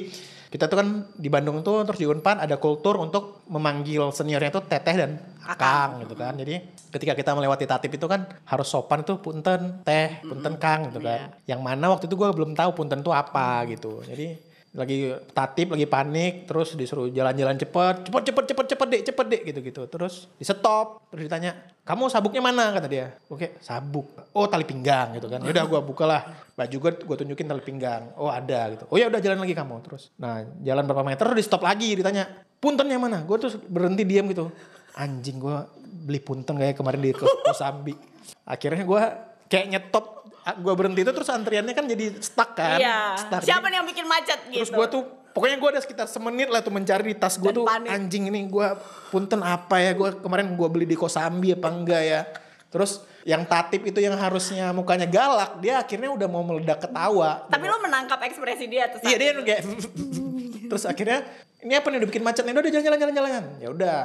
kita 0.55 0.71
tuh 0.71 0.79
kan 0.79 1.11
di 1.19 1.27
Bandung 1.27 1.67
tuh 1.67 1.83
terus 1.83 1.99
di 1.99 2.07
Unpad 2.07 2.39
ada 2.39 2.63
kultur 2.63 2.95
untuk 3.03 3.43
memanggil 3.51 4.15
seniornya 4.15 4.55
tuh 4.55 4.63
teteh 4.63 4.95
dan 4.95 5.19
akang 5.43 6.07
gitu 6.07 6.15
kan. 6.15 6.39
Jadi 6.39 6.63
ketika 6.95 7.19
kita 7.19 7.35
melewati 7.35 7.67
tatip 7.67 7.91
itu 7.91 8.07
kan 8.07 8.23
harus 8.47 8.71
sopan 8.71 9.03
tuh 9.03 9.19
punten 9.19 9.83
teh, 9.83 10.23
punten 10.23 10.55
kang 10.63 10.95
gitu 10.95 11.03
kan. 11.03 11.35
Yang 11.51 11.59
mana 11.59 11.91
waktu 11.91 12.07
itu 12.07 12.15
gue 12.15 12.31
belum 12.31 12.55
tahu 12.55 12.71
punten 12.71 13.03
tuh 13.03 13.11
apa 13.11 13.67
gitu. 13.67 14.07
Jadi 14.07 14.54
lagi 14.75 15.15
tatip 15.31 15.71
lagi 15.71 15.87
panik 15.87 16.51
terus 16.51 16.75
disuruh 16.75 17.07
jalan-jalan 17.07 17.55
cepet 17.55 18.11
cepet 18.11 18.23
cepet 18.27 18.45
cepet 18.51 18.67
cepet 18.75 18.87
dek 18.91 19.03
cepet 19.07 19.27
dek 19.31 19.43
gitu 19.47 19.61
gitu 19.63 19.83
terus 19.87 20.27
di 20.35 20.43
stop 20.43 21.07
terus 21.15 21.31
ditanya 21.31 21.55
kamu 21.85 22.09
sabuknya 22.09 22.41
mana? 22.41 22.73
kata 22.73 22.89
dia. 22.89 23.13
Oke 23.29 23.61
sabuk. 23.61 24.09
Oh 24.33 24.49
tali 24.49 24.65
pinggang 24.65 25.21
gitu 25.21 25.29
kan. 25.29 25.45
Ya 25.45 25.53
udah 25.53 25.65
gue 25.69 25.81
bukalah. 25.85 26.33
Baju 26.57 26.77
gue 26.81 26.93
gue 27.05 27.17
tunjukin 27.21 27.45
tali 27.45 27.61
pinggang. 27.61 28.09
Oh 28.17 28.33
ada 28.33 28.73
gitu. 28.73 28.89
Oh 28.89 28.97
ya 28.97 29.13
udah 29.13 29.21
jalan 29.21 29.45
lagi 29.45 29.53
kamu. 29.53 29.85
Terus 29.85 30.09
nah 30.17 30.49
jalan 30.65 30.89
berapa 30.89 31.05
meter 31.05 31.29
di 31.37 31.45
stop 31.45 31.61
lagi 31.61 31.93
ditanya 31.93 32.25
puntennya 32.57 32.97
mana? 32.97 33.21
Gue 33.29 33.37
terus 33.37 33.61
berhenti 33.61 34.09
diam 34.09 34.25
gitu. 34.33 34.49
Anjing 34.97 35.37
gue 35.37 35.57
beli 36.09 36.25
punten 36.25 36.57
kayak 36.57 36.81
kemarin 36.81 37.05
di 37.05 37.13
Kos- 37.13 37.45
Kosambi. 37.45 37.93
Akhirnya 38.49 38.89
gue 38.89 39.03
kayak 39.55 39.67
nyetop 39.71 40.05
gue 40.45 40.75
berhenti 40.77 41.01
itu 41.01 41.13
terus 41.15 41.31
antriannya 41.33 41.73
kan 41.73 41.89
jadi 41.89 42.21
stuck 42.21 42.53
kan 42.53 42.77
iya 42.77 43.17
Stuck. 43.17 43.41
siapa 43.49 43.65
nih 43.73 43.81
yang 43.81 43.89
bikin 43.89 44.05
macet 44.05 44.41
gitu 44.53 44.61
Terus 44.61 44.73
gue 44.77 44.87
tuh 44.93 45.03
pokoknya 45.33 45.57
gue 45.57 45.69
ada 45.73 45.81
sekitar 45.81 46.07
semenit 46.07 46.53
lah 46.53 46.61
tuh 46.61 46.69
mencari 46.69 47.11
di 47.11 47.17
tas 47.17 47.41
gue 47.41 47.49
tuh 47.49 47.65
panik. 47.65 47.89
anjing 47.89 48.29
ini 48.29 48.45
gue 48.47 48.69
punten 49.09 49.41
apa 49.41 49.81
ya 49.81 49.97
gue 49.97 50.21
kemarin 50.21 50.53
gue 50.53 50.69
beli 50.69 50.85
di 50.85 50.95
Kosambi 50.95 51.57
apa 51.57 51.69
enggak 51.73 52.03
ya. 52.05 52.23
Terus 52.69 53.07
yang 53.25 53.47
tatip 53.49 53.87
itu 53.89 54.03
yang 54.05 54.19
harusnya 54.21 54.69
mukanya 54.77 55.09
galak 55.09 55.63
dia 55.65 55.81
akhirnya 55.81 56.13
udah 56.13 56.29
mau 56.29 56.45
meledak 56.45 56.85
ketawa. 56.85 57.49
tapi 57.49 57.65
lo 57.65 57.81
menangkap 57.81 58.21
ekspresi 58.21 58.69
dia 58.69 58.93
tuh 58.93 59.01
Iya 59.01 59.17
dia 59.17 59.31
itu. 59.33 59.43
kayak 59.49 59.63
terus 60.69 60.85
akhirnya 60.85 61.25
ini 61.65 61.73
apa 61.73 61.89
nih 61.89 62.05
udah 62.05 62.09
bikin 62.13 62.21
macet 62.21 62.45
nih 62.45 62.53
udah 62.53 62.69
jalan 62.69 62.85
jalan 62.85 62.99
jalan 63.01 63.15
jalan 63.17 63.45
ya 63.65 63.69
udah 63.73 63.99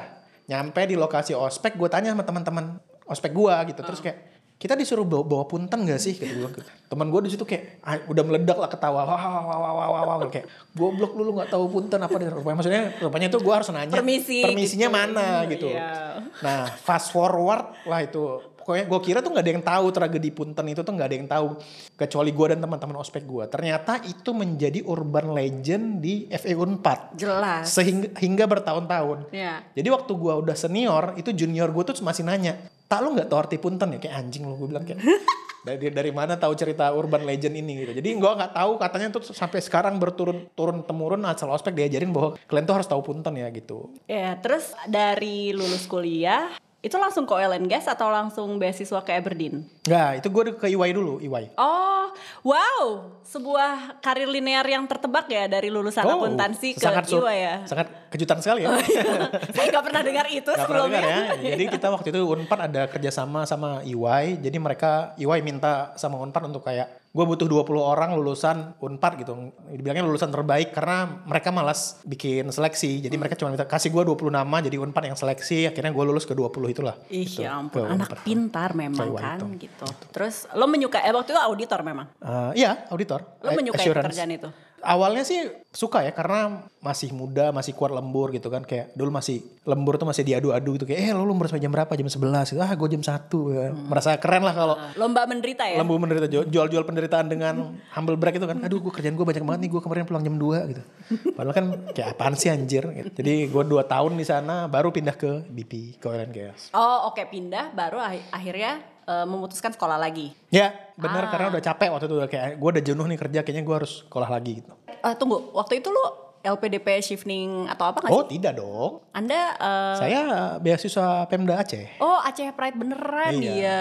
nyampe 0.48 0.82
di 0.88 0.96
lokasi 0.96 1.36
ospek 1.36 1.75
gue 1.75 1.89
tanya 1.91 2.15
sama 2.15 2.24
teman-teman 2.24 2.79
ospek 3.06 3.36
gue 3.36 3.56
gitu 3.75 3.82
terus 3.84 4.00
kayak 4.00 4.38
kita 4.60 4.75
disuruh 4.75 5.08
bawa, 5.08 5.24
bawa 5.24 5.44
punten 5.48 5.88
gak 5.88 6.04
sih? 6.04 6.20
Gitu 6.20 6.36
gue 6.36 6.51
teman 6.92 7.08
gue 7.08 7.22
di 7.24 7.32
situ 7.32 7.48
kayak 7.48 7.80
ah, 7.80 7.96
udah 8.12 8.24
meledak 8.28 8.60
lah 8.60 8.68
ketawa. 8.68 9.08
Wah 9.08 9.16
wah 9.16 9.44
wah 9.48 9.56
wah 9.56 9.72
wah 9.72 9.88
wah, 10.04 10.16
wah. 10.20 10.28
kayak 10.28 10.51
goblok 10.75 11.16
lu 11.16 11.32
lu 11.32 11.32
nggak 11.32 11.48
tahu 11.48 11.72
punten 11.72 12.01
apa 12.04 12.16
deh 12.20 12.28
rupanya 12.28 12.56
maksudnya 12.60 12.84
rupanya 13.00 13.28
tuh 13.32 13.39
gue 13.39 13.54
harus 13.56 13.72
nanya 13.72 13.96
Permisi 13.96 14.44
permisinya 14.44 14.92
gitu. 14.92 14.98
mana? 15.00 15.25
Gitu. 15.48 15.68
Iya. 15.72 16.20
nah 16.44 16.68
fast 16.75 17.16
forward 17.16 17.88
lah 17.88 18.04
itu. 18.04 18.44
Pokoknya 18.60 18.86
gue 18.86 19.00
kira 19.01 19.24
tuh 19.24 19.32
nggak 19.32 19.46
ada 19.48 19.54
yang 19.56 19.66
tahu 19.66 19.86
tragedi 19.96 20.30
punten 20.36 20.66
itu 20.68 20.82
tuh 20.84 20.92
nggak 20.92 21.08
ada 21.08 21.16
yang 21.16 21.30
tahu 21.32 21.48
kecuali 21.96 22.30
gue 22.36 22.46
dan 22.51 22.60
teman-teman 22.60 22.96
ospek 23.00 23.24
gue 23.25 23.48
ternyata 23.48 24.04
itu 24.04 24.30
menjadi 24.36 24.84
urban 24.84 25.32
legend 25.32 26.04
di 26.04 26.28
FE 26.28 26.54
Unpad. 26.60 27.16
Jelas. 27.16 27.72
Sehingga 27.72 28.12
hingga 28.20 28.44
bertahun-tahun. 28.44 29.32
Iya. 29.32 29.63
jadi 29.72 29.88
waktu 29.88 30.12
gue 30.12 30.34
udah 30.36 30.56
senior 30.60 31.16
itu 31.16 31.32
junior 31.32 31.72
gue 31.72 31.84
tuh 31.88 32.04
masih 32.04 32.28
nanya 32.28 32.60
tak 32.89 33.00
lu 33.05 33.13
nggak 33.13 33.29
tahu 33.29 33.39
arti 33.39 33.58
punten 33.62 33.93
ya? 33.93 34.00
Kayak 34.01 34.15
anjing 34.25 34.43
lu 34.50 34.58
gue 34.58 34.67
bilang 34.74 34.84
kayak 34.84 35.00
dari 35.67 35.93
dari 35.93 36.12
mana 36.12 36.34
tahu 36.39 36.58
cerita 36.58 36.89
urban 36.89 37.22
legend 37.22 37.53
ini 37.53 37.86
gitu. 37.86 37.93
Jadi 38.01 38.10
gue 38.17 38.31
nggak 38.41 38.58
tahu 38.58 38.72
katanya 38.81 39.08
tuh 39.13 39.22
sampai 39.29 39.62
sekarang 39.62 40.01
berturun 40.01 40.50
turun 40.58 40.81
temurun 40.81 41.22
asal 41.29 41.53
ospek 41.53 41.77
diajarin 41.77 42.10
bahwa 42.10 42.34
kalian 42.50 42.65
tuh 42.65 42.75
harus 42.81 42.89
tahu 42.89 43.01
punten 43.05 43.38
ya 43.38 43.48
gitu. 43.53 43.93
Ya, 44.10 44.34
terus 44.41 44.74
dari 44.89 45.53
lulus 45.53 45.86
kuliah 45.86 46.50
itu 46.79 46.95
langsung 46.95 47.27
ke 47.27 47.36
oil 47.36 47.51
and 47.59 47.67
gas 47.67 47.91
atau 47.91 48.07
langsung 48.07 48.55
beasiswa 48.55 49.03
ke 49.03 49.12
Aberdeen? 49.12 49.67
Nggak, 49.83 50.24
itu 50.24 50.27
gue 50.31 50.43
ke 50.55 50.67
IWAI 50.71 50.91
dulu, 50.95 51.19
IWAI. 51.19 51.59
Oh, 51.59 52.07
wow, 52.48 52.83
sebuah 53.27 54.00
karir 54.00 54.31
linear 54.31 54.63
yang 54.63 54.88
tertebak 54.88 55.27
ya 55.27 55.51
dari 55.51 55.67
lulusan 55.67 56.07
akuntansi 56.07 56.79
ke 56.79 56.79
sangat 56.79 57.12
IWA 57.12 57.33
ya. 57.36 57.55
Sangat 57.67 57.91
kejutan 58.07 58.39
sekali 58.39 58.63
ya. 58.63 58.79
Saya 59.55 59.65
nggak 59.75 59.86
pernah 59.91 60.01
dengar 60.07 60.25
itu 60.31 60.48
pernah 60.48 60.63
sebelumnya. 60.63 61.00
dengar 61.03 61.36
ya. 61.43 61.51
Jadi 61.51 61.63
kita 61.67 61.88
waktu 61.91 62.07
itu 62.15 62.21
Unpad 62.24 62.59
ada 62.71 62.81
kerjasama 62.88 63.43
sama 63.43 63.83
EY. 63.83 64.39
Jadi 64.39 64.57
mereka 64.57 65.12
EY 65.19 65.43
minta 65.43 65.91
sama 66.00 66.15
Unpad 66.24 66.48
untuk 66.48 66.63
kayak 66.63 66.99
gue 67.10 67.25
butuh 67.25 67.50
20 67.50 67.66
orang 67.82 68.13
lulusan 68.13 68.78
Unpad 68.78 69.18
gitu. 69.18 69.34
Dibilangnya 69.66 70.06
lulusan 70.06 70.30
terbaik 70.30 70.70
karena 70.70 71.25
mereka 71.25 71.50
malas 71.50 71.98
bikin 72.06 72.46
seleksi. 72.54 73.01
Jadi 73.01 73.16
mereka 73.18 73.34
cuma 73.34 73.50
minta 73.50 73.66
kasih 73.66 73.89
gue 73.89 74.06
20 74.06 74.30
nama 74.30 74.62
jadi 74.62 74.78
Unpad 74.78 75.10
yang 75.10 75.18
seleksi. 75.18 75.66
Akhirnya 75.66 75.89
gue 75.89 76.04
lulus 76.06 76.30
ke 76.30 76.38
20 76.38 76.70
itulah. 76.70 76.94
Ih 77.10 77.25
Gitu, 77.30 77.46
ya 77.46 77.58
ampun, 77.58 77.82
ke 77.82 77.89
anak 77.89 78.10
Unpad. 78.13 78.20
pintar 78.25 78.70
memang 78.78 79.08
kan 79.18 79.38
itu. 79.42 79.70
gitu. 79.70 79.88
Terus 80.13 80.46
lo 80.54 80.66
menyukai, 80.70 81.01
eh 81.06 81.13
waktu 81.13 81.34
itu 81.34 81.42
auditor 81.42 81.80
memang. 81.82 82.08
Eh, 82.22 82.62
iya, 82.62 82.86
auditor. 82.94 83.25
Lo 83.42 83.58
menyukai 83.58 83.86
assurance. 83.86 84.06
pekerjaan 84.13 84.30
itu? 84.30 84.50
Awalnya 84.81 85.24
sih 85.24 85.39
suka 85.69 86.01
ya 86.01 86.09
karena 86.09 86.65
masih 86.79 87.12
muda, 87.12 87.51
masih 87.51 87.75
kuat 87.75 87.91
lembur 87.91 88.31
gitu 88.31 88.48
kan. 88.48 88.63
Kayak 88.63 88.95
dulu 88.95 89.12
masih 89.12 89.41
lembur 89.63 89.95
tuh 89.95 90.07
masih 90.07 90.24
diadu-adu 90.24 90.75
gitu. 90.75 90.86
Kayak 90.86 91.00
eh 91.00 91.12
lo 91.12 91.24
lembur 91.24 91.45
sampai 91.45 91.62
jam 91.62 91.69
berapa? 91.69 91.91
Jam 91.91 92.07
11 92.07 92.53
gitu. 92.53 92.59
Ah 92.59 92.71
gue 92.71 92.88
jam 92.89 93.03
1 93.03 93.09
ya. 93.51 93.67
Merasa 93.71 94.15
keren 94.17 94.41
lah 94.41 94.55
kalau 94.55 94.75
Lomba 94.95 95.24
menderita 95.24 95.63
ya? 95.63 95.77
lembu 95.77 95.95
menderita 95.95 96.25
jual- 96.25 96.48
jual-jual 96.48 96.83
penderitaan 96.83 97.27
dengan 97.27 97.55
humble 97.91 98.15
brag 98.15 98.36
itu 98.36 98.48
kan. 98.48 98.57
Aduh 98.59 98.79
gue 98.79 98.91
kerjaan 98.91 99.13
gue 99.13 99.25
banyak 99.25 99.43
banget 99.43 99.59
nih. 99.63 99.69
Gue 99.69 99.81
kemarin 99.81 100.03
pulang 100.03 100.24
jam 100.24 100.36
2 100.36 100.71
gitu. 100.71 100.81
Padahal 101.38 101.53
kan 101.53 101.65
kayak 101.91 102.15
apaan 102.15 102.33
sih 102.33 102.50
anjir. 102.50 102.83
Gitu. 102.86 103.09
Jadi 103.13 103.33
gue 103.48 103.63
2 103.63 103.83
tahun 103.86 104.12
di 104.15 104.25
sana 104.25 104.65
baru 104.65 104.89
pindah 104.89 105.13
ke 105.13 105.45
BP, 105.45 105.98
ke 105.98 106.05
Oil 106.05 106.24
and 106.24 106.33
Gas. 106.33 106.71
Oh 106.71 107.07
oke 107.07 107.21
pindah, 107.25 107.71
baru 107.71 108.00
ah- 108.00 108.27
akhirnya 108.31 108.81
eh, 109.10 109.25
memutuskan 109.25 109.74
sekolah 109.74 109.98
lagi. 109.98 110.30
Ya 110.50 110.70
bener 110.94 111.25
Ah. 111.25 111.30
karena 111.34 111.48
udah 111.50 111.63
capek 111.63 111.89
waktu 111.89 112.06
itu. 112.06 112.16
Udah 112.16 112.30
kayak 112.30 112.50
gue 112.56 112.70
udah 112.78 112.84
jenuh 112.86 113.06
nih 113.08 113.18
kerja. 113.18 113.39
Kayaknya 113.42 113.63
gue 113.66 113.75
harus 113.75 113.94
sekolah 114.06 114.30
lagi 114.30 114.62
gitu. 114.62 114.72
Eh, 114.86 115.13
tunggu, 115.18 115.50
waktu 115.51 115.82
itu 115.82 115.89
lo 115.89 116.28
LPDP 116.41 116.88
shifting 117.00 117.67
atau 117.67 117.88
apa 117.88 118.00
nggak 118.00 118.12
Oh 118.12 118.24
sih? 118.24 118.29
tidak 118.34 118.53
dong. 118.55 119.03
Anda 119.12 119.39
eh, 119.53 119.96
Saya 119.98 120.19
beasiswa 120.58 121.08
Pemda 121.25 121.58
Aceh. 121.58 122.00
Oh 122.00 122.15
Aceh 122.17 122.48
Pride 122.51 122.74
beneran 122.74 123.34
Iya. 123.34 123.43
dia. 123.43 123.79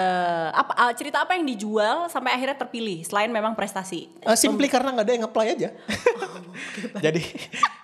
Apa 0.53 0.73
ah, 0.75 0.93
cerita 0.93 1.21
apa 1.21 1.33
yang 1.33 1.45
dijual 1.45 2.07
sampai 2.07 2.33
akhirnya 2.33 2.57
terpilih 2.57 3.03
selain 3.03 3.29
memang 3.29 3.53
prestasi? 3.53 4.11
Eh, 4.21 4.35
simply 4.35 4.67
karena 4.67 4.91
nggak 4.91 5.05
ada 5.05 5.13
yang 5.13 5.25
apply 5.25 5.47
aja. 5.51 5.69
Jadi 7.01 7.23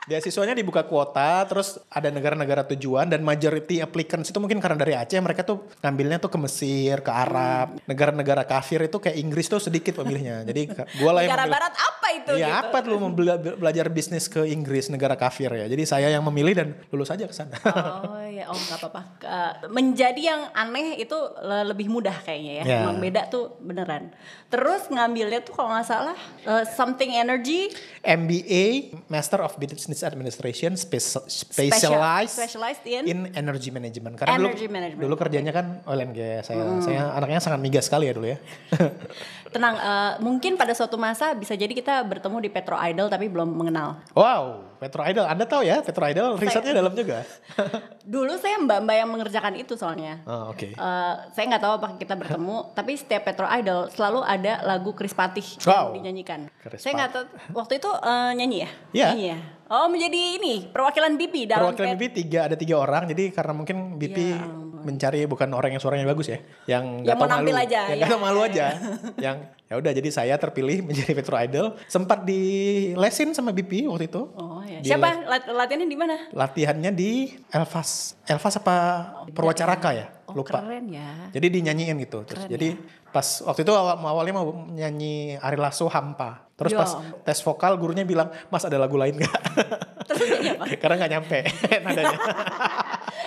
beasiswanya 0.05 0.53
dibuka 0.53 0.83
kuota, 0.83 1.41
terus 1.45 1.79
ada 1.89 2.09
negara-negara 2.09 2.67
tujuan 2.69 3.07
dan 3.07 3.23
majority 3.23 3.79
applicants 3.79 4.29
itu 4.29 4.37
mungkin 4.37 4.59
karena 4.59 4.77
dari 4.77 4.93
Aceh 4.93 5.17
mereka 5.17 5.43
tuh 5.43 5.71
ngambilnya 5.81 6.19
tuh 6.19 6.29
ke 6.29 6.39
Mesir, 6.39 7.01
ke 7.01 7.09
Arab, 7.09 7.79
negara-negara 7.85 8.45
kafir 8.45 8.83
itu 8.83 8.99
kayak 8.99 9.17
Inggris 9.17 9.47
tuh 9.47 9.59
sedikit 9.59 9.97
pemilihnya. 9.97 10.43
Jadi 10.45 10.69
gua 10.99 11.11
lah 11.13 11.23
yang 11.23 11.31
Negara 11.31 11.43
memilih- 11.43 11.55
Barat 11.55 11.75
apa 11.77 12.09
itu? 12.11 12.33
Iya 12.35 12.49
gitu? 12.51 12.59
apa 12.67 12.77
lu 12.85 12.97
mau 12.99 13.11
bela- 13.11 13.39
belajar 13.39 13.87
bisnis 13.89 14.27
ke 14.27 14.43
Inggris 14.45 14.64
Inggris, 14.65 14.89
negara 14.89 15.13
kafir 15.13 15.53
ya. 15.53 15.69
Jadi 15.69 15.85
saya 15.85 16.09
yang 16.09 16.25
memilih 16.25 16.57
dan 16.57 16.69
lulus 16.89 17.13
aja 17.13 17.29
ke 17.29 17.37
sana. 17.37 17.53
Oh 18.01 18.25
ya, 18.25 18.49
oh 18.49 18.57
nggak 18.57 18.81
apa-apa. 18.81 19.03
Menjadi 19.69 20.17
yang 20.25 20.49
aneh 20.51 20.97
itu 20.97 21.13
le- 21.39 21.69
lebih 21.69 21.93
mudah 21.93 22.17
kayaknya 22.25 22.65
ya. 22.65 22.65
Ya. 22.65 22.79
Emang 22.83 22.97
beda 22.97 23.29
tuh 23.29 23.61
beneran. 23.61 24.09
Terus 24.49 24.89
ngambilnya 24.89 25.45
tuh 25.45 25.53
kalau 25.53 25.69
nggak 25.69 25.85
salah 25.85 26.17
eh, 26.41 26.65
something 26.73 27.13
energy 27.13 27.69
MBA, 28.01 28.65
Master 29.07 29.43
of 29.43 29.53
Business 29.57 30.01
Administration, 30.01 30.73
speci- 30.75 31.29
specialized, 31.29 32.33
specialized 32.33 32.85
in? 32.87 33.27
energy 33.35 33.69
management. 33.69 34.15
Karena 34.15 34.39
Energy 34.39 34.65
dulu, 34.65 34.73
management. 34.73 35.03
dulu 35.03 35.15
kerjanya 35.19 35.53
kan 35.53 35.67
oil 35.85 36.01
and 36.01 36.15
gas. 36.15 36.47
Saya, 36.47 36.63
saya 36.81 37.03
anaknya 37.13 37.43
sangat 37.43 37.61
migas 37.61 37.85
sekali 37.85 38.07
ya 38.07 38.15
dulu 38.15 38.31
ya. 38.31 38.39
Tenang, 39.51 39.75
eh, 39.75 40.13
mungkin 40.21 40.55
pada 40.55 40.71
suatu 40.71 40.95
masa 40.95 41.35
bisa 41.35 41.55
jadi 41.55 41.71
kita 41.71 42.03
bertemu 42.05 42.39
di 42.39 42.51
Petro 42.51 42.77
Idol 42.77 43.07
tapi 43.07 43.27
belum 43.27 43.51
mengenal. 43.51 43.99
wow, 44.13 44.54
Petro 44.79 45.03
Idol. 45.03 45.25
Anda 45.25 45.45
tahu 45.45 45.63
ya 45.63 45.81
Petro 45.81 46.05
Idol 46.05 46.37
risetnya 46.37 46.75
dalam 46.77 46.93
juga. 46.93 47.23
Dulu 48.15 48.35
saya 48.37 48.61
mbak-mbak 48.61 48.97
yang 48.97 49.09
mengerjakan 49.09 49.55
itu 49.57 49.75
soalnya. 49.75 50.21
oh, 50.25 50.53
Oke. 50.53 50.75
Eh, 50.75 51.15
saya 51.33 51.45
nggak 51.49 51.63
tahu 51.63 51.73
apakah 51.79 51.97
kita 51.97 52.15
bertemu, 52.15 52.57
tapi 52.79 52.93
setiap 52.95 53.25
Petro 53.25 53.49
Idol 53.49 53.89
selalu 53.91 54.21
ada 54.21 54.63
lagu 54.63 54.93
Chris 54.93 55.15
Patih 55.15 55.47
Wow. 55.65 55.95
yang 55.97 56.05
dinyanyikan. 56.05 56.41
Chris 56.61 56.81
saya 56.81 56.93
nggak 56.95 57.11
tahu 57.11 57.25
waktu 57.57 57.79
itu 57.79 57.91
eh, 57.91 58.31
nyanyi 58.37 58.57
ya? 58.61 58.71
Iya. 58.93 59.07
Nyanyi 59.13 59.27
ya. 59.29 59.39
Oh 59.65 59.89
menjadi 59.89 60.21
ini 60.37 60.69
perwakilan 60.69 61.17
BP 61.17 61.49
dalam 61.49 61.73
Perwakilan 61.73 61.97
BP 61.97 62.13
tiga 62.13 62.47
ada 62.47 62.57
tiga 62.57 62.77
orang. 62.77 63.09
Jadi 63.09 63.33
karena 63.33 63.53
mungkin 63.57 63.97
BP 63.97 64.19
ampun. 64.37 64.64
Mencari 64.85 65.25
bukan 65.25 65.49
orang 65.57 65.75
yang 65.75 65.83
suaranya 65.83 66.05
bagus 66.05 66.29
ya, 66.29 66.39
yang 66.69 67.01
nggak 67.03 67.17
tahu 67.17 67.29
malu, 67.29 67.51
aja, 67.57 67.81
yang 67.89 67.89
ya, 67.89 67.97
nggak 67.97 68.11
tahu 68.13 68.21
malu 68.21 68.41
ya, 68.41 68.49
aja, 68.49 68.67
yang 69.17 69.37
ya 69.65 69.75
udah 69.81 69.93
jadi 69.97 70.09
saya 70.13 70.35
terpilih 70.37 70.85
menjadi 70.85 71.13
Petro 71.17 71.35
Idol. 71.41 71.67
Sempat 71.89 72.23
di 72.23 72.43
lesin 72.95 73.33
sama 73.33 73.51
BP 73.51 73.89
waktu 73.89 74.07
itu. 74.13 74.23
Oh 74.37 74.61
ya. 74.63 74.79
Di 74.85 74.93
Siapa? 74.93 75.25
Lat- 75.25 75.49
latihannya 75.49 75.89
di 75.89 75.99
mana? 75.99 76.17
latihannya 76.31 76.91
di 76.93 77.33
Elvas 77.49 78.21
Elvas 78.29 78.55
apa 78.61 78.77
Perwacaraka 79.33 79.91
ya? 79.97 80.07
Oh, 80.25 80.41
lupa. 80.41 80.65
keren 80.65 80.89
ya. 80.89 81.29
jadi 81.33 81.47
dinyanyiin 81.53 81.97
gitu. 82.01 82.25
Terus 82.25 82.49
jadi 82.49 82.77
pas 83.13 83.45
waktu 83.45 83.63
itu 83.63 83.73
awal 83.73 84.01
awalnya 84.01 84.35
mau 84.41 84.47
nyanyi 84.73 85.37
Ari 85.41 85.57
Lasso 85.57 85.89
Hampa. 85.89 86.49
Terus 86.55 86.71
Ya 86.71 86.79
pas 86.81 86.91
tes 87.27 87.39
vokal 87.43 87.75
gurunya 87.77 88.07
bilang 88.07 88.31
mas 88.47 88.63
ada 88.63 88.79
lagu 88.79 88.95
lain 88.95 89.19
gak 89.19 89.35
Terus 90.07 90.21
apa? 90.55 90.65
karena 90.83 90.95
nggak 91.03 91.13
nyampe. 91.19 91.39
Nadanya 91.85 92.19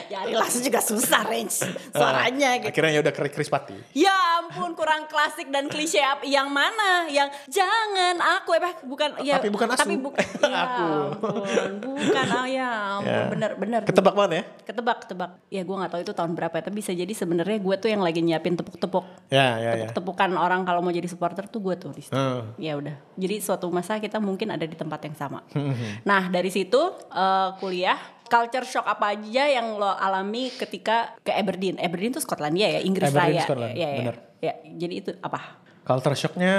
ya 0.07 0.17
Ari 0.21 0.33
Lasso 0.33 0.59
juga 0.59 0.79
susah 0.79 1.21
range 1.23 1.63
suaranya 1.89 2.49
gitu. 2.57 2.69
akhirnya 2.69 2.91
ya 2.91 3.01
udah 3.01 3.13
Chris 3.13 3.31
Chris 3.31 3.49
Pati 3.49 3.75
Ya 3.93 4.13
ampun 4.39 4.73
kurang 4.73 5.05
klasik 5.05 5.47
dan 5.47 5.67
klise 5.67 5.99
apa 5.99 6.23
yang 6.23 6.47
mana? 6.47 7.05
Yang 7.07 7.29
jangan 7.47 8.15
aku 8.37 8.49
eh 8.53 8.75
bukan 8.81 9.09
ya 9.21 9.37
Tapi 9.37 9.49
bukan 9.49 9.67
asu. 9.69 9.79
Tapi 9.79 9.95
bukan 9.97 10.23
ya 10.45 10.59
Aku. 10.63 10.87
ampun, 11.11 11.71
bukan 11.83 12.25
oh 12.31 12.45
ya 12.45 12.69
ampun 12.95 13.05
Ya. 13.07 13.23
bener 13.27 13.51
bener. 13.55 13.81
ketebak 13.83 14.13
banget 14.13 14.31
ya 14.31 14.43
Ketebak 14.65 14.97
ketebak. 15.03 15.31
Ya 15.47 15.61
gue 15.61 15.75
nggak 15.75 15.89
tahu 15.89 16.01
itu 16.01 16.13
tahun 16.13 16.31
berapa 16.33 16.53
ya, 16.53 16.63
tapi 16.63 16.75
bisa 16.77 16.91
jadi 16.91 17.09
sebenarnya 17.09 17.57
gue 17.57 17.75
tuh 17.77 17.89
yang 17.89 17.99
lagi 17.99 18.19
nyiapin 18.19 18.55
tepuk-tepuk. 18.55 19.05
ya 19.29 19.57
ya 19.57 19.71
ya 19.73 19.87
Tepuk-tepukan 19.87 20.31
orang 20.33 20.61
kalau 20.63 20.79
mau 20.79 20.91
jadi 20.91 21.07
supporter 21.07 21.47
tuh 21.47 21.59
gue 21.61 21.75
tuh 21.75 21.91
di 21.91 22.01
situ. 22.01 22.13
Hmm. 22.13 22.53
Ya 22.57 22.75
udah. 22.75 22.95
Jadi 23.15 23.35
suatu 23.37 23.67
masa 23.67 23.97
kita 23.97 24.19
mungkin 24.19 24.49
ada 24.49 24.63
di 24.63 24.75
tempat 24.75 24.99
yang 25.01 25.15
sama. 25.15 25.39
Hmm, 25.51 25.73
nah 26.03 26.27
dari 26.27 26.47
situ 26.47 26.79
eh, 27.09 27.49
kuliah 27.57 27.97
culture 28.27 28.63
shock 28.63 28.83
apa 28.83 29.15
aja 29.15 29.43
yang 29.49 29.75
lo 29.75 29.89
alami 29.89 30.51
ketika 30.51 31.15
ke 31.19 31.31
Aberdeen? 31.31 31.79
Aberdeen 31.79 32.11
tuh 32.11 32.21
Skotlandia 32.21 32.67
ya, 32.69 32.79
Inggris 32.79 33.09
Aberdeen, 33.09 33.33
Raya. 33.33 33.43
Scotland, 33.43 33.73
Ya, 33.73 33.87
ya, 33.87 33.97
bener. 33.97 34.15
ya. 34.39 34.53
Jadi 34.77 34.93
itu 34.95 35.11
apa? 35.19 35.65
culture 35.83 36.19
shocknya 36.19 36.53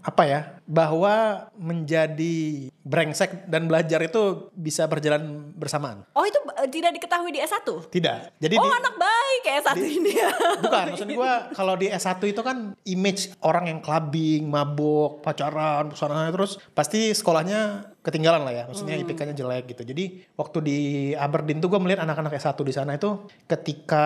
apa 0.00 0.22
ya 0.24 0.40
bahwa 0.64 1.46
menjadi 1.54 2.38
brengsek 2.80 3.44
dan 3.46 3.66
belajar 3.66 4.00
itu 4.00 4.48
bisa 4.52 4.86
berjalan 4.86 5.52
bersamaan 5.52 6.08
Oh 6.14 6.24
itu 6.24 6.38
eh, 6.56 6.68
tidak 6.68 6.96
diketahui 6.96 7.30
di 7.30 7.40
S1? 7.40 7.66
tidak 7.90 8.32
jadi 8.38 8.54
oh 8.56 8.64
di- 8.64 8.72
anak 8.74 8.94
baik 8.96 9.40
kayak 9.40 9.58
S1 9.62 9.76
ini 9.80 10.12
ya. 10.12 10.30
Bukan, 10.60 10.84
maksud 10.92 11.08
gue 11.08 11.32
kalau 11.52 11.74
di 11.74 11.86
S1 11.88 12.20
itu 12.22 12.40
kan 12.40 12.56
image 12.84 13.32
orang 13.40 13.68
yang 13.68 13.80
clubbing, 13.80 14.46
mabuk, 14.46 15.20
pacaran, 15.20 15.92
sana 15.92 16.28
terus 16.28 16.56
pasti 16.72 17.10
sekolahnya 17.10 17.92
ketinggalan 18.00 18.42
lah 18.42 18.52
ya. 18.52 18.64
Maksudnya 18.64 18.96
IPK-nya 18.96 19.34
jelek 19.34 19.70
gitu. 19.70 19.82
Jadi 19.84 20.04
waktu 20.34 20.58
di 20.60 20.78
Aberdeen 21.12 21.60
tuh 21.60 21.68
gue 21.68 21.80
melihat 21.80 22.02
anak-anak 22.02 22.32
S1 22.32 22.56
di 22.58 22.72
sana 22.72 22.96
itu 22.96 23.28
ketika 23.46 24.04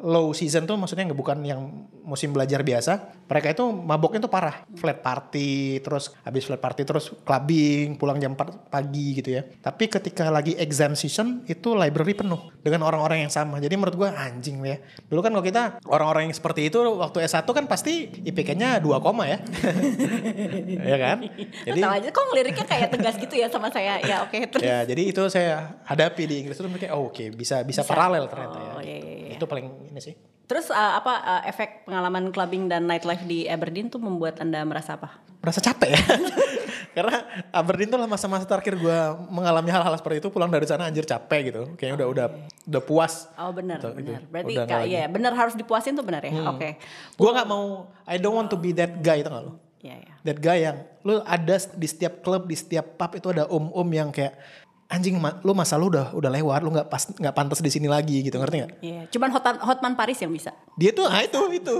low 0.00 0.32
season 0.32 0.66
tuh 0.66 0.74
maksudnya 0.74 1.06
bukan 1.10 1.38
yang 1.42 1.60
musim 2.02 2.34
belajar 2.34 2.60
biasa. 2.60 2.92
Mereka 3.26 3.54
itu 3.54 3.64
mabuknya 3.70 4.20
tuh 4.20 4.32
parah. 4.32 4.66
Flat 4.74 4.98
party, 5.00 5.19
terus 5.84 6.14
habis 6.24 6.48
flat 6.48 6.62
party 6.62 6.82
terus 6.88 7.12
clubbing, 7.26 8.00
pulang 8.00 8.16
jam 8.16 8.32
4 8.32 8.72
pagi 8.72 9.20
gitu 9.20 9.36
ya. 9.36 9.42
Tapi 9.44 9.90
ketika 9.90 10.32
lagi 10.32 10.56
exam 10.56 10.96
season 10.96 11.44
itu 11.44 11.76
library 11.76 12.16
penuh 12.16 12.48
dengan 12.64 12.88
orang-orang 12.88 13.28
yang 13.28 13.32
sama. 13.32 13.60
Jadi 13.60 13.74
menurut 13.76 13.96
gue 13.96 14.08
anjing 14.08 14.56
ya. 14.64 14.78
Dulu 15.08 15.20
kan 15.20 15.30
kalau 15.34 15.44
kita 15.44 15.62
orang-orang 15.84 16.30
yang 16.30 16.34
seperti 16.36 16.72
itu 16.72 16.78
waktu 16.80 17.24
S1 17.26 17.44
kan 17.44 17.64
pasti 17.68 18.08
IPK-nya 18.24 18.80
2 18.80 19.04
koma 19.04 19.28
ya. 19.28 19.38
ya 20.90 20.96
kan? 20.96 21.18
Jadi 21.68 21.80
Tahu 21.80 21.92
aja 22.00 22.08
kok 22.08 22.24
ngeliriknya 22.32 22.66
kayak 22.66 22.88
tegas 22.94 23.14
gitu 23.20 23.34
ya 23.36 23.46
sama 23.50 23.68
saya. 23.68 24.00
Ya 24.00 24.24
oke 24.24 24.38
terus. 24.48 24.62
ya 24.64 24.86
jadi 24.86 25.02
itu 25.10 25.22
saya 25.28 25.80
hadapi 25.84 26.22
di 26.24 26.34
Inggris 26.46 26.56
itu 26.56 26.68
mereka 26.70 26.96
oh, 26.96 27.10
oke 27.10 27.34
bisa, 27.34 27.60
bisa 27.66 27.82
paralel 27.84 28.30
ternyata 28.30 28.58
ya. 28.58 28.72
Oh, 28.78 28.82
iya, 28.82 28.96
iya, 28.96 29.14
iya. 29.28 29.36
Itu 29.36 29.44
paling 29.44 29.90
ini 29.90 30.00
sih. 30.00 30.14
Terus 30.50 30.66
uh, 30.74 30.98
apa 30.98 31.14
uh, 31.22 31.42
efek 31.46 31.86
pengalaman 31.86 32.34
clubbing 32.34 32.66
dan 32.66 32.82
nightlife 32.90 33.22
di 33.22 33.46
Aberdeen 33.46 33.86
tuh 33.86 34.02
membuat 34.02 34.42
anda 34.42 34.58
merasa 34.66 34.98
apa? 34.98 35.22
Merasa 35.38 35.62
capek 35.62 35.94
ya. 35.94 36.02
Karena 36.98 37.22
Aberdeen 37.54 37.86
tuh 37.86 38.02
lah 38.02 38.10
masa-masa 38.10 38.42
terakhir 38.50 38.74
gue 38.74 38.98
mengalami 39.30 39.70
hal-hal 39.70 39.94
seperti 39.94 40.18
itu 40.18 40.28
pulang 40.34 40.50
dari 40.50 40.66
sana 40.66 40.90
anjir 40.90 41.06
capek 41.06 41.54
gitu. 41.54 41.62
Kayaknya 41.78 42.02
udah 42.02 42.08
udah 42.10 42.26
udah 42.66 42.82
puas. 42.82 43.30
Oh 43.38 43.54
benar, 43.54 43.78
Gitu, 43.78 43.94
benar. 43.94 44.20
Berarti 44.26 44.52
Udah 44.58 44.66
kak. 44.66 44.80
Hmm. 44.82 44.90
ya 44.90 45.02
benar 45.06 45.32
harus 45.38 45.54
dipuasin 45.54 45.94
tuh 45.94 46.02
benar 46.02 46.26
ya. 46.26 46.34
Oke. 46.50 46.82
Gue 47.14 47.30
nggak 47.30 47.46
mau 47.46 47.86
I 48.10 48.18
don't 48.18 48.34
want 48.34 48.50
to 48.50 48.58
be 48.58 48.74
that 48.74 48.98
guy 49.06 49.22
itu 49.22 49.30
nggak 49.30 49.44
lo? 49.46 49.54
Ya 49.86 50.02
ya. 50.02 50.12
That 50.26 50.42
guy 50.42 50.66
yang 50.66 50.82
lu 51.06 51.22
ada 51.22 51.56
di 51.78 51.86
setiap 51.86 52.26
klub 52.26 52.50
di 52.50 52.58
setiap 52.58 52.98
pub 52.98 53.14
itu 53.14 53.30
ada 53.30 53.46
om-om 53.46 53.86
yang 53.94 54.10
kayak 54.10 54.34
anjing 54.90 55.14
lu 55.16 55.52
masa 55.54 55.78
lu 55.78 55.86
udah 55.86 56.10
udah 56.10 56.26
lewat 56.28 56.60
lu 56.60 56.70
nggak 56.70 56.90
pas 56.90 57.06
nggak 57.06 57.30
pantas 57.30 57.62
di 57.62 57.70
sini 57.70 57.86
lagi 57.86 58.20
gitu 58.20 58.34
ngerti 58.34 58.56
nggak? 58.58 58.72
Iya, 58.80 59.00
cuman 59.06 59.30
Hotman, 59.30 59.56
Hotman 59.62 59.94
Paris 59.94 60.18
yang 60.18 60.28
bisa. 60.28 60.50
Dia 60.74 60.90
tuh 60.90 61.06
ah 61.06 61.22
itu 61.22 61.38
itu 61.52 61.74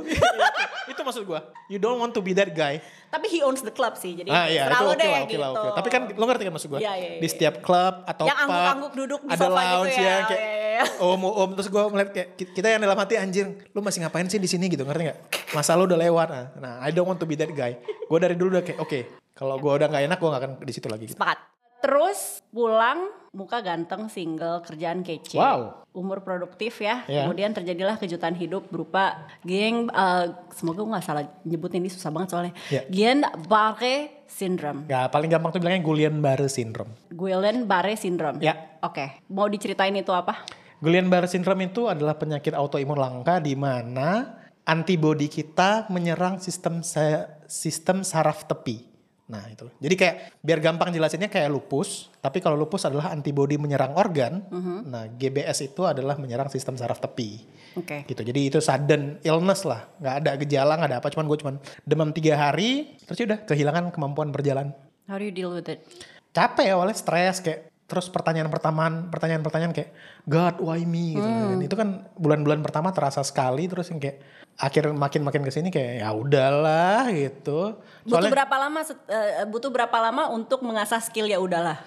itu 0.90 1.00
maksud 1.00 1.22
gua. 1.24 1.50
You 1.66 1.76
don't 1.76 1.98
want 1.98 2.14
to 2.14 2.22
be 2.22 2.30
that 2.32 2.50
guy. 2.50 2.78
Tapi 3.06 3.26
he 3.26 3.42
owns 3.42 3.60
the 3.60 3.70
club 3.70 3.94
sih, 3.94 4.14
jadi 4.14 4.30
Ah 4.30 4.46
iya 4.46 4.62
itu 4.64 4.86
oke 4.86 4.94
deh 4.94 5.06
lah 5.06 5.20
oke 5.20 5.28
gitu. 5.28 5.40
lah 5.40 5.50
oke. 5.52 5.68
Tapi 5.74 5.88
kan 5.88 6.02
lo 6.08 6.24
ngerti 6.24 6.42
kan 6.46 6.52
maksud 6.54 6.68
gua? 6.70 6.78
Iya, 6.78 6.92
iya, 6.94 7.08
Di 7.10 7.18
iya. 7.18 7.28
setiap 7.28 7.54
klub 7.60 7.94
atau 8.04 8.24
Yang 8.24 8.38
pub 8.38 8.46
angguk-angguk 8.46 8.92
duduk 8.94 9.20
di 9.20 9.28
ada 9.28 9.38
sofa 9.40 9.50
gitu 9.50 9.58
lounge 9.74 9.90
ya. 9.92 10.02
yang 10.06 10.22
kayak 10.24 10.40
Iya, 10.40 10.54
iya, 10.80 10.82
om 11.02 11.22
om 11.26 11.50
terus 11.52 11.68
gua 11.68 11.82
ngeliat 11.86 12.10
kayak 12.10 12.28
ki- 12.34 12.50
kita 12.52 12.66
yang 12.68 12.80
dalam 12.80 12.94
hati 12.96 13.14
anjir 13.16 13.44
lu 13.68 13.80
masih 13.80 14.00
ngapain 14.00 14.26
sih 14.26 14.38
di 14.38 14.46
sini 14.46 14.66
gitu 14.66 14.82
ngerti 14.82 15.02
nggak? 15.04 15.18
Masa 15.50 15.74
lu 15.74 15.84
udah 15.84 15.98
lewat 15.98 16.28
nah, 16.30 16.46
nah 16.56 16.74
I 16.78 16.90
don't 16.90 17.04
want 17.04 17.18
to 17.18 17.26
be 17.26 17.34
that 17.34 17.50
guy. 17.50 17.74
Gua 18.06 18.18
dari 18.18 18.38
dulu 18.38 18.54
udah 18.54 18.62
kayak 18.62 18.78
oke 18.78 18.98
kalau 19.32 19.58
gua 19.58 19.74
udah 19.76 19.86
nggak 19.86 20.04
enak 20.06 20.16
gua 20.16 20.28
nggak 20.30 20.42
akan 20.46 20.52
di 20.62 20.72
situ 20.72 20.86
lagi. 20.86 21.04
Gitu. 21.04 21.18
Sepakat. 21.18 21.38
Terus 21.80 22.44
pulang 22.52 23.08
muka 23.30 23.62
ganteng, 23.62 24.10
single, 24.10 24.60
kerjaan 24.66 25.06
kece. 25.06 25.38
Wow. 25.38 25.86
Umur 25.94 26.22
produktif 26.22 26.82
ya. 26.82 27.06
Iya. 27.06 27.26
Kemudian 27.26 27.54
terjadilah 27.54 27.96
kejutan 27.96 28.34
hidup 28.34 28.68
berupa 28.68 29.26
geng 29.46 29.88
eh, 29.90 30.24
semoga 30.54 30.82
gue 30.82 30.92
nggak 30.92 31.06
salah 31.06 31.24
nyebut 31.46 31.70
ini 31.74 31.88
susah 31.88 32.10
banget 32.10 32.28
soalnya. 32.34 32.54
Iya. 32.68 32.82
Guillain-Barré 32.90 34.26
syndrome. 34.26 34.86
Gak 34.86 35.10
paling 35.10 35.30
gampang 35.30 35.50
tuh 35.54 35.60
bilangnya 35.62 35.82
Guillain-Barré 35.82 36.48
syndrome. 36.50 36.92
Guillain-Barré 37.10 37.94
syndrome. 37.94 38.38
Ya. 38.42 38.78
Oke. 38.82 39.22
Mau 39.30 39.46
diceritain 39.46 39.94
itu 39.94 40.10
apa? 40.10 40.42
Guillain-Barré 40.82 41.28
syndrome 41.30 41.70
itu 41.70 41.86
adalah 41.86 42.18
penyakit 42.18 42.54
autoimun 42.54 42.98
langka 42.98 43.38
di 43.38 43.54
mana 43.54 44.40
antibodi 44.66 45.30
kita 45.30 45.90
menyerang 45.90 46.42
sistem 46.42 46.82
sistem 47.46 48.02
saraf 48.02 48.46
tepi. 48.46 48.89
Nah 49.30 49.46
itu. 49.46 49.70
Jadi 49.78 49.94
kayak 49.94 50.16
biar 50.42 50.58
gampang 50.58 50.90
jelasinnya 50.90 51.30
kayak 51.30 51.48
lupus, 51.54 52.10
tapi 52.18 52.42
kalau 52.42 52.58
lupus 52.58 52.82
adalah 52.82 53.14
antibodi 53.14 53.54
menyerang 53.56 53.94
organ, 53.94 54.42
nah 54.84 55.06
GBS 55.06 55.70
itu 55.70 55.86
adalah 55.86 56.18
menyerang 56.18 56.50
sistem 56.50 56.74
saraf 56.74 56.98
tepi. 56.98 57.46
Oke. 57.78 58.02
Gitu. 58.10 58.26
Jadi 58.26 58.40
itu 58.50 58.58
sudden 58.58 59.22
illness 59.22 59.62
lah, 59.62 59.86
nggak 60.02 60.14
ada 60.26 60.30
gejala, 60.42 60.74
nggak 60.74 60.90
ada 60.90 60.98
apa, 60.98 61.08
cuman 61.14 61.30
gue 61.30 61.38
cuman 61.38 61.54
demam 61.86 62.10
tiga 62.10 62.34
hari, 62.34 62.98
terus 63.06 63.22
ya 63.22 63.26
udah 63.30 63.40
kehilangan 63.46 63.94
kemampuan 63.94 64.34
berjalan. 64.34 64.74
How 65.06 65.14
do 65.16 65.24
you 65.24 65.34
deal 65.34 65.54
with 65.54 65.70
it? 65.70 65.86
capek 66.30 66.70
ya 66.70 66.74
awalnya 66.78 66.94
stres 66.94 67.42
kayak 67.42 67.74
terus 67.90 68.06
pertanyaan 68.06 68.46
pertama 68.46 68.86
pertanyaan-pertanyaan 69.10 69.74
kayak 69.74 69.90
God 70.22 70.62
why 70.62 70.78
me 70.86 71.18
gitu 71.18 71.26
Hmm. 71.26 71.58
itu 71.58 71.74
kan 71.74 72.06
bulan-bulan 72.14 72.62
pertama 72.62 72.94
terasa 72.94 73.18
sekali 73.26 73.66
terus 73.66 73.90
yang 73.90 73.98
kayak 73.98 74.22
akhir 74.60 74.92
makin 74.92 75.22
makin 75.22 75.40
ke 75.40 75.50
sini 75.50 75.68
kayak 75.68 75.92
ya 75.98 76.12
udahlah 76.12 77.08
gitu 77.08 77.80
Butuh 78.02 78.28
berapa 78.28 78.56
lama 78.58 78.80
set- 78.80 79.06
eh, 79.06 79.44
butuh 79.44 79.68
berapa 79.68 79.96
lama 79.98 80.28
untuk 80.28 80.60
mengasah 80.60 81.00
skill 81.00 81.26
ya 81.26 81.36
udahlah. 81.36 81.80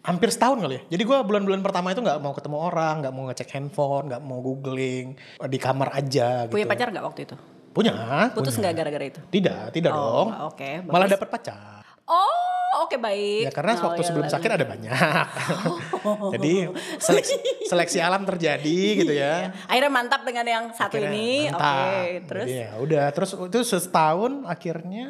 hampir 0.00 0.28
setahun 0.28 0.56
kali 0.58 0.74
ya 0.74 0.82
jadi 0.88 1.02
gua 1.04 1.18
bulan-bulan 1.20 1.60
pertama 1.60 1.90
itu 1.90 2.00
nggak 2.00 2.16
mau 2.18 2.32
ketemu 2.32 2.56
orang 2.56 2.94
nggak 2.98 3.12
mau 3.12 3.24
ngecek 3.26 3.48
handphone 3.50 4.04
nggak 4.06 4.22
mau 4.22 4.38
googling 4.38 5.18
di 5.42 5.58
kamar 5.58 5.92
aja 5.92 6.44
gitu 6.44 6.54
Punya 6.54 6.64
pacar 6.66 6.88
nggak 6.88 7.04
waktu 7.04 7.20
itu? 7.24 7.36
punya 7.68 7.92
Putus 8.30 8.56
nggak 8.56 8.72
gara-gara 8.74 9.04
itu? 9.04 9.20
tidak 9.28 9.68
tidak 9.70 9.92
Oh, 9.92 10.00
dong 10.24 10.28
oke, 10.48 10.70
malah 10.86 11.04
bagus. 11.04 11.12
dapat 11.12 11.28
pacar 11.30 11.82
Oh, 12.04 12.47
Oh, 12.76 12.84
Oke 12.84 13.00
baik. 13.00 13.48
Ya 13.48 13.52
karena 13.52 13.72
Oh, 13.76 13.88
waktu 13.88 14.02
ya, 14.04 14.06
sebelum 14.06 14.26
lalu. 14.28 14.34
sakit 14.36 14.50
ada 14.52 14.64
banyak. 14.68 14.92
Jadi 16.36 16.52
seleksi, 17.00 17.34
seleksi 17.64 17.98
alam 17.98 18.22
terjadi 18.24 18.78
gitu 18.98 19.12
ya. 19.12 19.52
Akhirnya 19.64 19.92
mantap 19.92 20.22
dengan 20.24 20.44
yang 20.44 20.64
satu 20.72 20.96
Akhirnya 20.96 21.10
ini. 21.10 21.30
Oke, 21.48 21.56
mantap. 21.56 22.28
terus 22.28 22.46
Jadi 22.46 22.54
ya 22.60 22.70
udah 22.76 23.04
terus 23.12 23.30
itu 23.32 23.58
setahun 23.64 24.32
akhirnya 24.44 25.06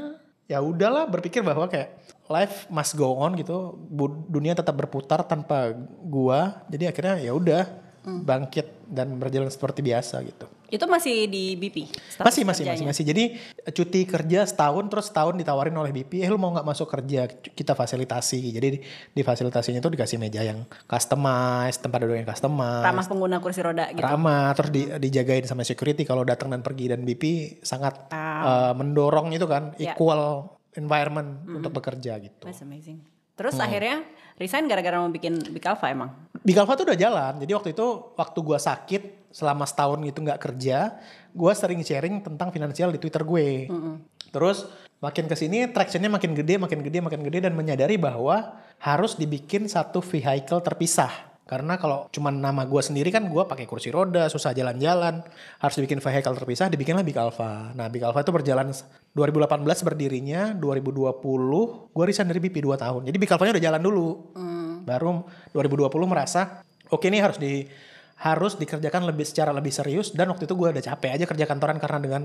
ya 0.46 0.58
udahlah 0.62 1.10
berpikir 1.10 1.42
bahwa 1.42 1.66
kayak 1.66 1.98
life 2.26 2.70
must 2.70 2.94
go 2.94 3.18
on 3.18 3.34
gitu. 3.34 3.74
Dunia 4.28 4.54
tetap 4.54 4.74
berputar 4.74 5.26
tanpa 5.26 5.74
gua. 6.02 6.62
Jadi 6.70 6.84
akhirnya 6.86 7.18
ya 7.18 7.34
udah 7.34 7.64
Hmm. 8.08 8.24
bangkit 8.24 8.88
dan 8.88 9.20
berjalan 9.20 9.52
seperti 9.52 9.84
biasa 9.84 10.24
gitu. 10.24 10.48
itu 10.68 10.84
masih 10.84 11.28
di 11.28 11.56
BP. 11.56 11.76
Masih 12.20 12.20
masih 12.20 12.44
masih 12.44 12.64
kerjanya? 12.68 12.84
masih. 12.88 13.04
Jadi 13.04 13.24
cuti 13.72 14.04
kerja 14.04 14.44
setahun 14.44 14.84
terus 14.88 15.08
setahun 15.08 15.36
ditawarin 15.36 15.72
oleh 15.72 15.92
BP, 15.92 16.20
eh 16.20 16.28
lu 16.28 16.36
mau 16.36 16.52
nggak 16.52 16.64
masuk 16.64 16.88
kerja? 16.88 17.24
Kita 17.28 17.72
fasilitasi. 17.72 18.52
Jadi 18.52 18.76
di, 18.76 18.78
di 19.12 19.22
fasilitasinya 19.24 19.80
itu 19.80 19.88
dikasih 19.88 20.16
meja 20.16 20.44
yang 20.44 20.68
customize, 20.84 21.80
tempat 21.80 21.98
duduk 22.04 22.20
yang 22.20 22.28
customize. 22.28 22.84
Ramah 22.84 23.04
pengguna 23.04 23.36
kursi 23.40 23.60
roda 23.60 23.88
gitu. 23.88 24.04
ramah 24.04 24.52
terus 24.52 24.68
di, 24.68 24.82
dijagain 25.00 25.44
sama 25.44 25.64
security 25.64 26.04
kalau 26.04 26.20
datang 26.20 26.52
dan 26.52 26.60
pergi 26.60 26.92
dan 26.92 27.00
BP 27.00 27.24
sangat 27.64 28.12
eh, 28.12 28.72
mendorong 28.76 29.32
itu 29.32 29.48
kan 29.48 29.72
Ya. 29.76 29.96
equal 29.96 30.52
environment 30.76 31.48
untuk 31.48 31.72
bekerja 31.72 32.20
gitu. 32.20 32.44
That's 32.44 32.60
amazing. 32.60 33.00
Terus 33.38 33.54
Hmm. 33.54 33.64
akhirnya 33.70 33.96
resign 34.34 34.66
gara-gara 34.66 34.98
mau 34.98 35.06
bikin 35.06 35.38
Big 35.54 35.62
Alpha 35.62 35.86
emang. 35.86 36.10
Big 36.42 36.58
Alpha 36.58 36.74
tuh 36.74 36.90
udah 36.90 36.98
jalan. 36.98 37.38
Jadi 37.38 37.52
waktu 37.54 37.70
itu 37.70 37.86
waktu 38.18 38.38
gua 38.42 38.58
sakit 38.58 39.30
selama 39.30 39.62
setahun 39.62 40.02
gitu 40.02 40.18
nggak 40.26 40.42
kerja, 40.42 40.98
gua 41.30 41.54
sering 41.54 41.78
sharing 41.86 42.18
tentang 42.18 42.50
finansial 42.50 42.90
di 42.90 42.98
Twitter 42.98 43.22
gue. 43.22 43.70
Terus 44.34 44.66
makin 44.98 45.30
ke 45.30 45.36
sini 45.38 45.70
tractionnya 45.70 46.10
makin 46.10 46.34
gede, 46.34 46.58
makin 46.58 46.82
gede, 46.82 46.98
makin 46.98 47.20
gede 47.22 47.38
dan 47.46 47.54
menyadari 47.54 47.94
bahwa 47.94 48.58
harus 48.82 49.14
dibikin 49.14 49.70
satu 49.70 50.02
vehicle 50.02 50.58
terpisah. 50.58 51.10
Karena 51.48 51.80
kalau 51.80 52.12
cuma 52.12 52.28
nama 52.28 52.68
gua 52.68 52.84
sendiri 52.84 53.08
kan 53.08 53.24
gua 53.24 53.48
pakai 53.48 53.64
kursi 53.64 53.88
roda, 53.88 54.28
susah 54.28 54.52
jalan-jalan. 54.52 55.24
Harus 55.64 55.74
dibikin 55.80 55.96
vehicle 55.96 56.36
terpisah, 56.36 56.68
dibikinlah 56.68 57.00
Big 57.00 57.16
Alpha. 57.16 57.72
Nah 57.72 57.88
Big 57.88 58.04
Alpha 58.04 58.20
itu 58.20 58.28
berjalan 58.36 58.68
2018 59.16 59.64
berdirinya, 59.80 60.52
2020 60.52 61.88
gua 61.96 62.04
resign 62.04 62.28
dari 62.28 62.44
BP 62.44 62.60
2 62.60 62.76
tahun. 62.76 63.00
Jadi 63.08 63.16
Big 63.16 63.32
Alpha-nya 63.32 63.56
udah 63.56 63.64
jalan 63.64 63.80
dulu. 63.80 64.08
Baru 64.84 65.24
2020 65.56 65.88
merasa 66.04 66.60
oke 66.92 67.08
ini 67.08 67.24
harus 67.24 67.40
di 67.40 67.64
harus 68.18 68.58
dikerjakan 68.58 69.08
lebih 69.08 69.22
secara 69.24 69.54
lebih 69.54 69.70
serius 69.70 70.10
dan 70.10 70.26
waktu 70.28 70.50
itu 70.50 70.58
gue 70.58 70.74
udah 70.74 70.82
capek 70.82 71.14
aja 71.14 71.24
kerja 71.24 71.46
kantoran 71.46 71.78
karena 71.78 71.98
dengan 72.02 72.22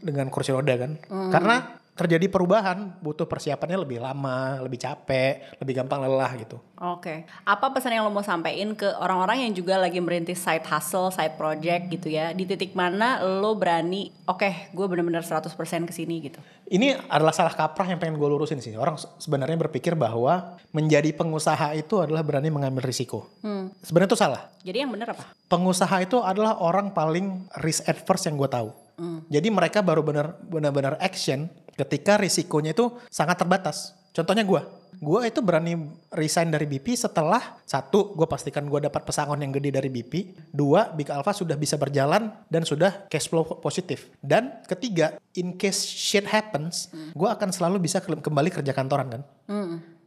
dengan 0.00 0.26
kursi 0.32 0.56
roda 0.56 0.72
kan. 0.78 0.96
Karena 1.10 1.83
terjadi 1.94 2.26
perubahan 2.26 2.98
butuh 2.98 3.22
persiapannya 3.22 3.78
lebih 3.78 4.02
lama, 4.02 4.58
lebih 4.58 4.82
capek, 4.82 5.54
lebih 5.62 5.78
gampang 5.78 6.02
lelah 6.02 6.34
gitu. 6.34 6.58
Oke. 6.74 7.22
Apa 7.46 7.70
pesan 7.70 7.94
yang 7.94 8.02
lo 8.02 8.10
mau 8.10 8.20
sampaikan 8.20 8.74
ke 8.74 8.90
orang-orang 8.98 9.46
yang 9.46 9.54
juga 9.54 9.78
lagi 9.78 10.02
merintis 10.02 10.42
side 10.42 10.66
hustle, 10.66 11.14
side 11.14 11.38
project 11.38 11.86
gitu 11.88 12.10
ya? 12.10 12.34
Di 12.34 12.44
titik 12.44 12.74
mana 12.74 13.22
lo 13.22 13.54
berani, 13.54 14.10
oke, 14.26 14.74
gue 14.74 14.86
bener-bener 14.90 15.22
100% 15.22 15.54
ke 15.86 15.92
sini 15.94 16.18
gitu. 16.18 16.42
Ini 16.66 16.98
adalah 17.06 17.30
salah 17.30 17.54
kaprah 17.54 17.86
yang 17.86 18.02
pengen 18.02 18.18
gue 18.18 18.26
lurusin 18.26 18.58
sih. 18.58 18.74
Orang 18.74 18.98
se- 18.98 19.06
sebenarnya 19.22 19.54
berpikir 19.54 19.94
bahwa 19.94 20.58
menjadi 20.74 21.14
pengusaha 21.14 21.78
itu 21.78 22.02
adalah 22.02 22.26
berani 22.26 22.50
mengambil 22.50 22.82
risiko. 22.82 23.30
Sebenarnya 23.86 24.10
itu 24.10 24.18
salah. 24.18 24.42
Jadi 24.66 24.82
yang 24.82 24.90
bener 24.90 25.14
apa? 25.14 25.24
pengusaha 25.44 26.02
itu 26.02 26.18
adalah 26.18 26.58
orang 26.58 26.90
paling 26.90 27.46
risk 27.62 27.86
adverse 27.86 28.26
yang 28.26 28.34
gue 28.34 28.50
tahu. 28.50 28.74
Jadi 29.26 29.48
mereka 29.50 29.82
baru 29.82 30.02
benar 30.02 30.38
benar-benar 30.42 30.98
action 30.98 31.46
ketika 31.74 32.16
risikonya 32.16 32.72
itu 32.72 32.90
sangat 33.06 33.38
terbatas. 33.38 33.92
Contohnya 34.14 34.46
gue, 34.46 34.62
gue 34.94 35.20
itu 35.26 35.42
berani 35.42 35.74
resign 36.14 36.46
dari 36.46 36.70
BP 36.70 36.94
setelah 36.94 37.58
satu, 37.66 38.14
gue 38.14 38.22
pastikan 38.24 38.62
gue 38.62 38.78
dapat 38.78 39.02
pesangon 39.02 39.42
yang 39.42 39.50
gede 39.50 39.74
dari 39.74 39.90
BP. 39.90 40.38
Dua, 40.54 40.86
Big 40.88 41.10
Alpha 41.10 41.34
sudah 41.34 41.58
bisa 41.58 41.74
berjalan 41.74 42.30
dan 42.46 42.62
sudah 42.62 43.10
cash 43.10 43.26
flow 43.26 43.58
positif. 43.58 44.06
Dan 44.22 44.62
ketiga, 44.64 45.18
in 45.34 45.58
case 45.58 45.82
shit 45.82 46.22
happens, 46.24 46.88
gue 47.10 47.26
akan 47.26 47.50
selalu 47.50 47.82
bisa 47.82 47.98
ke- 47.98 48.22
kembali 48.22 48.54
kerja 48.54 48.70
kantoran 48.70 49.10
kan. 49.10 49.22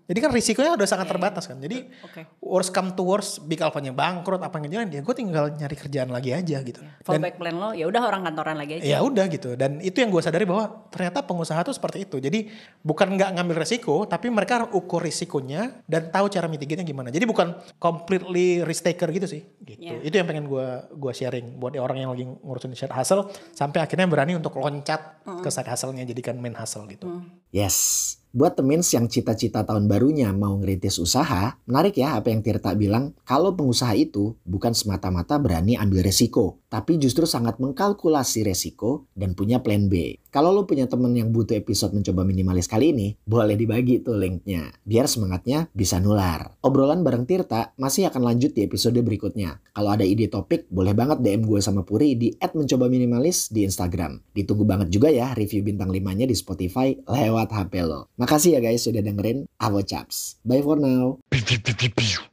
Jadi 0.07 0.19
kan 0.23 0.31
risikonya 0.31 0.71
udah 0.79 0.87
sangat 0.87 1.07
terbatas 1.11 1.43
kan. 1.51 1.59
Jadi 1.59 1.83
Oke. 1.99 2.39
worst 2.39 2.71
come 2.71 2.95
to 2.95 3.03
worst, 3.03 3.43
Big 3.43 3.59
Alpha-nya 3.59 3.91
bangkrut 3.91 4.39
apa 4.39 4.55
yang 4.63 4.71
jalan, 4.71 4.87
ya 4.87 5.03
gue 5.03 5.15
tinggal 5.15 5.51
nyari 5.51 5.75
kerjaan 5.75 6.09
lagi 6.15 6.31
aja 6.31 6.63
gitu. 6.63 6.79
Dan 6.79 7.03
Fallback 7.03 7.35
plan 7.35 7.55
lo, 7.59 7.75
ya 7.75 7.91
udah 7.91 8.01
orang 8.07 8.23
kantoran 8.23 8.55
lagi 8.55 8.79
aja. 8.79 8.87
ya 8.87 8.97
udah 9.03 9.27
gitu. 9.27 9.59
Dan 9.59 9.83
itu 9.83 9.99
yang 9.99 10.07
gue 10.07 10.23
sadari 10.23 10.47
bahwa 10.47 10.87
ternyata 10.87 11.27
pengusaha 11.27 11.59
tuh 11.67 11.75
seperti 11.75 12.07
itu. 12.07 12.23
Jadi 12.23 12.47
bukan 12.79 13.19
nggak 13.19 13.35
ngambil 13.35 13.67
resiko, 13.67 14.07
tapi 14.07 14.31
mereka 14.31 14.71
ukur 14.71 15.03
risikonya 15.03 15.83
dan 15.83 16.07
tahu 16.07 16.31
cara 16.31 16.47
mitigasinya 16.47 16.87
gimana. 16.87 17.11
Jadi 17.11 17.27
bukan 17.27 17.59
completely 17.75 18.63
risk 18.63 18.87
taker 18.87 19.11
gitu 19.11 19.27
sih. 19.27 19.43
Gitu. 19.59 19.91
Iya. 19.91 19.99
Itu 20.07 20.15
yang 20.15 20.27
pengen 20.31 20.47
gue 20.47 20.87
gua 20.95 21.11
sharing 21.11 21.59
buat 21.59 21.75
orang 21.75 21.99
yang 21.99 22.15
lagi 22.15 22.23
ngurusin 22.23 22.71
side 22.79 22.95
hustle 22.95 23.27
sampai 23.51 23.83
akhirnya 23.83 24.07
berani 24.07 24.39
untuk 24.39 24.55
loncat 24.55 25.19
ke 25.43 25.49
side 25.51 25.67
hustle-nya 25.67 26.07
jadikan 26.07 26.39
main 26.39 26.55
hustle 26.55 26.87
gitu. 26.87 27.11
Yes. 27.51 28.15
Buat 28.37 28.53
temins 28.53 28.85
yang 28.93 29.09
cita-cita 29.09 29.65
tahun 29.65 29.89
barunya 29.89 30.29
mau 30.29 30.53
ngerintis 30.61 31.01
usaha, 31.01 31.57
menarik 31.65 31.97
ya 31.97 32.21
apa 32.21 32.29
yang 32.29 32.45
Tirta 32.45 32.69
bilang, 32.77 33.17
kalau 33.25 33.57
pengusaha 33.57 33.97
itu 33.97 34.37
bukan 34.45 34.77
semata-mata 34.77 35.41
berani 35.41 35.73
ambil 35.73 36.05
resiko, 36.05 36.61
tapi 36.67 36.99
justru 36.99 37.23
sangat 37.23 37.59
mengkalkulasi 37.63 38.43
resiko 38.43 39.07
dan 39.15 39.33
punya 39.33 39.63
plan 39.63 39.87
B. 39.87 40.19
Kalau 40.27 40.51
lo 40.51 40.67
punya 40.67 40.85
temen 40.85 41.15
yang 41.15 41.31
butuh 41.31 41.55
episode 41.55 41.95
mencoba 41.95 42.21
minimalis 42.27 42.67
kali 42.67 42.91
ini, 42.91 43.15
boleh 43.23 43.55
dibagi 43.55 44.03
tuh 44.03 44.19
linknya, 44.19 44.69
biar 44.83 45.07
semangatnya 45.07 45.71
bisa 45.71 45.97
nular. 46.03 46.53
Obrolan 46.61 47.01
bareng 47.01 47.23
Tirta 47.23 47.73
masih 47.79 48.11
akan 48.11 48.27
lanjut 48.27 48.51
di 48.51 48.67
episode 48.67 48.99
berikutnya. 48.99 49.63
Kalau 49.71 49.95
ada 49.95 50.03
ide 50.03 50.27
topik, 50.27 50.67
boleh 50.67 50.91
banget 50.91 51.23
DM 51.23 51.47
gue 51.47 51.63
sama 51.63 51.87
Puri 51.87 52.19
di 52.19 52.35
@mencobaminimalis 52.37 53.49
di 53.49 53.63
Instagram. 53.63 54.19
Ditunggu 54.35 54.67
banget 54.67 54.91
juga 54.91 55.07
ya 55.07 55.31
review 55.33 55.63
bintang 55.63 55.89
5-nya 55.89 56.27
di 56.27 56.35
Spotify 56.35 56.91
lewat 57.07 57.55
HP 57.55 57.73
lo. 57.87 58.11
Makasih 58.19 58.57
ya 58.57 58.61
guys 58.61 58.83
sudah 58.83 58.99
dengerin 58.99 59.47
Avo 59.63 59.79
Chaps. 59.81 60.43
Bye 60.43 60.61
for 60.61 60.75
now. 60.75 61.17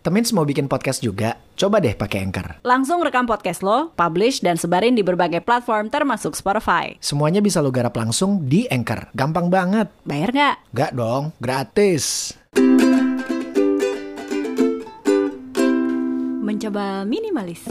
Temins 0.03 0.35
mau 0.35 0.45
bikin 0.45 0.67
podcast 0.67 1.01
juga? 1.01 1.39
Coba 1.55 1.79
deh 1.79 1.95
pakai 1.95 2.27
Anchor. 2.27 2.67
Langsung 2.67 2.99
rekam 2.99 3.31
podcast 3.31 3.63
lo, 3.63 3.95
publish 3.95 4.24
dan 4.41 4.57
sebarin 4.57 4.95
di 4.95 5.03
berbagai 5.03 5.43
platform 5.43 5.93
termasuk 5.93 6.33
Spotify. 6.39 6.97
Semuanya 7.03 7.43
bisa 7.43 7.61
lo 7.61 7.69
garap 7.69 7.97
langsung 7.99 8.47
di 8.49 8.65
Anchor. 8.71 9.13
Gampang 9.13 9.51
banget. 9.53 9.91
Bayar 10.07 10.31
nggak? 10.31 10.57
Gak 10.73 10.93
dong, 10.97 11.35
gratis. 11.43 12.33
Mencoba 16.45 17.03
minimalis. 17.05 17.67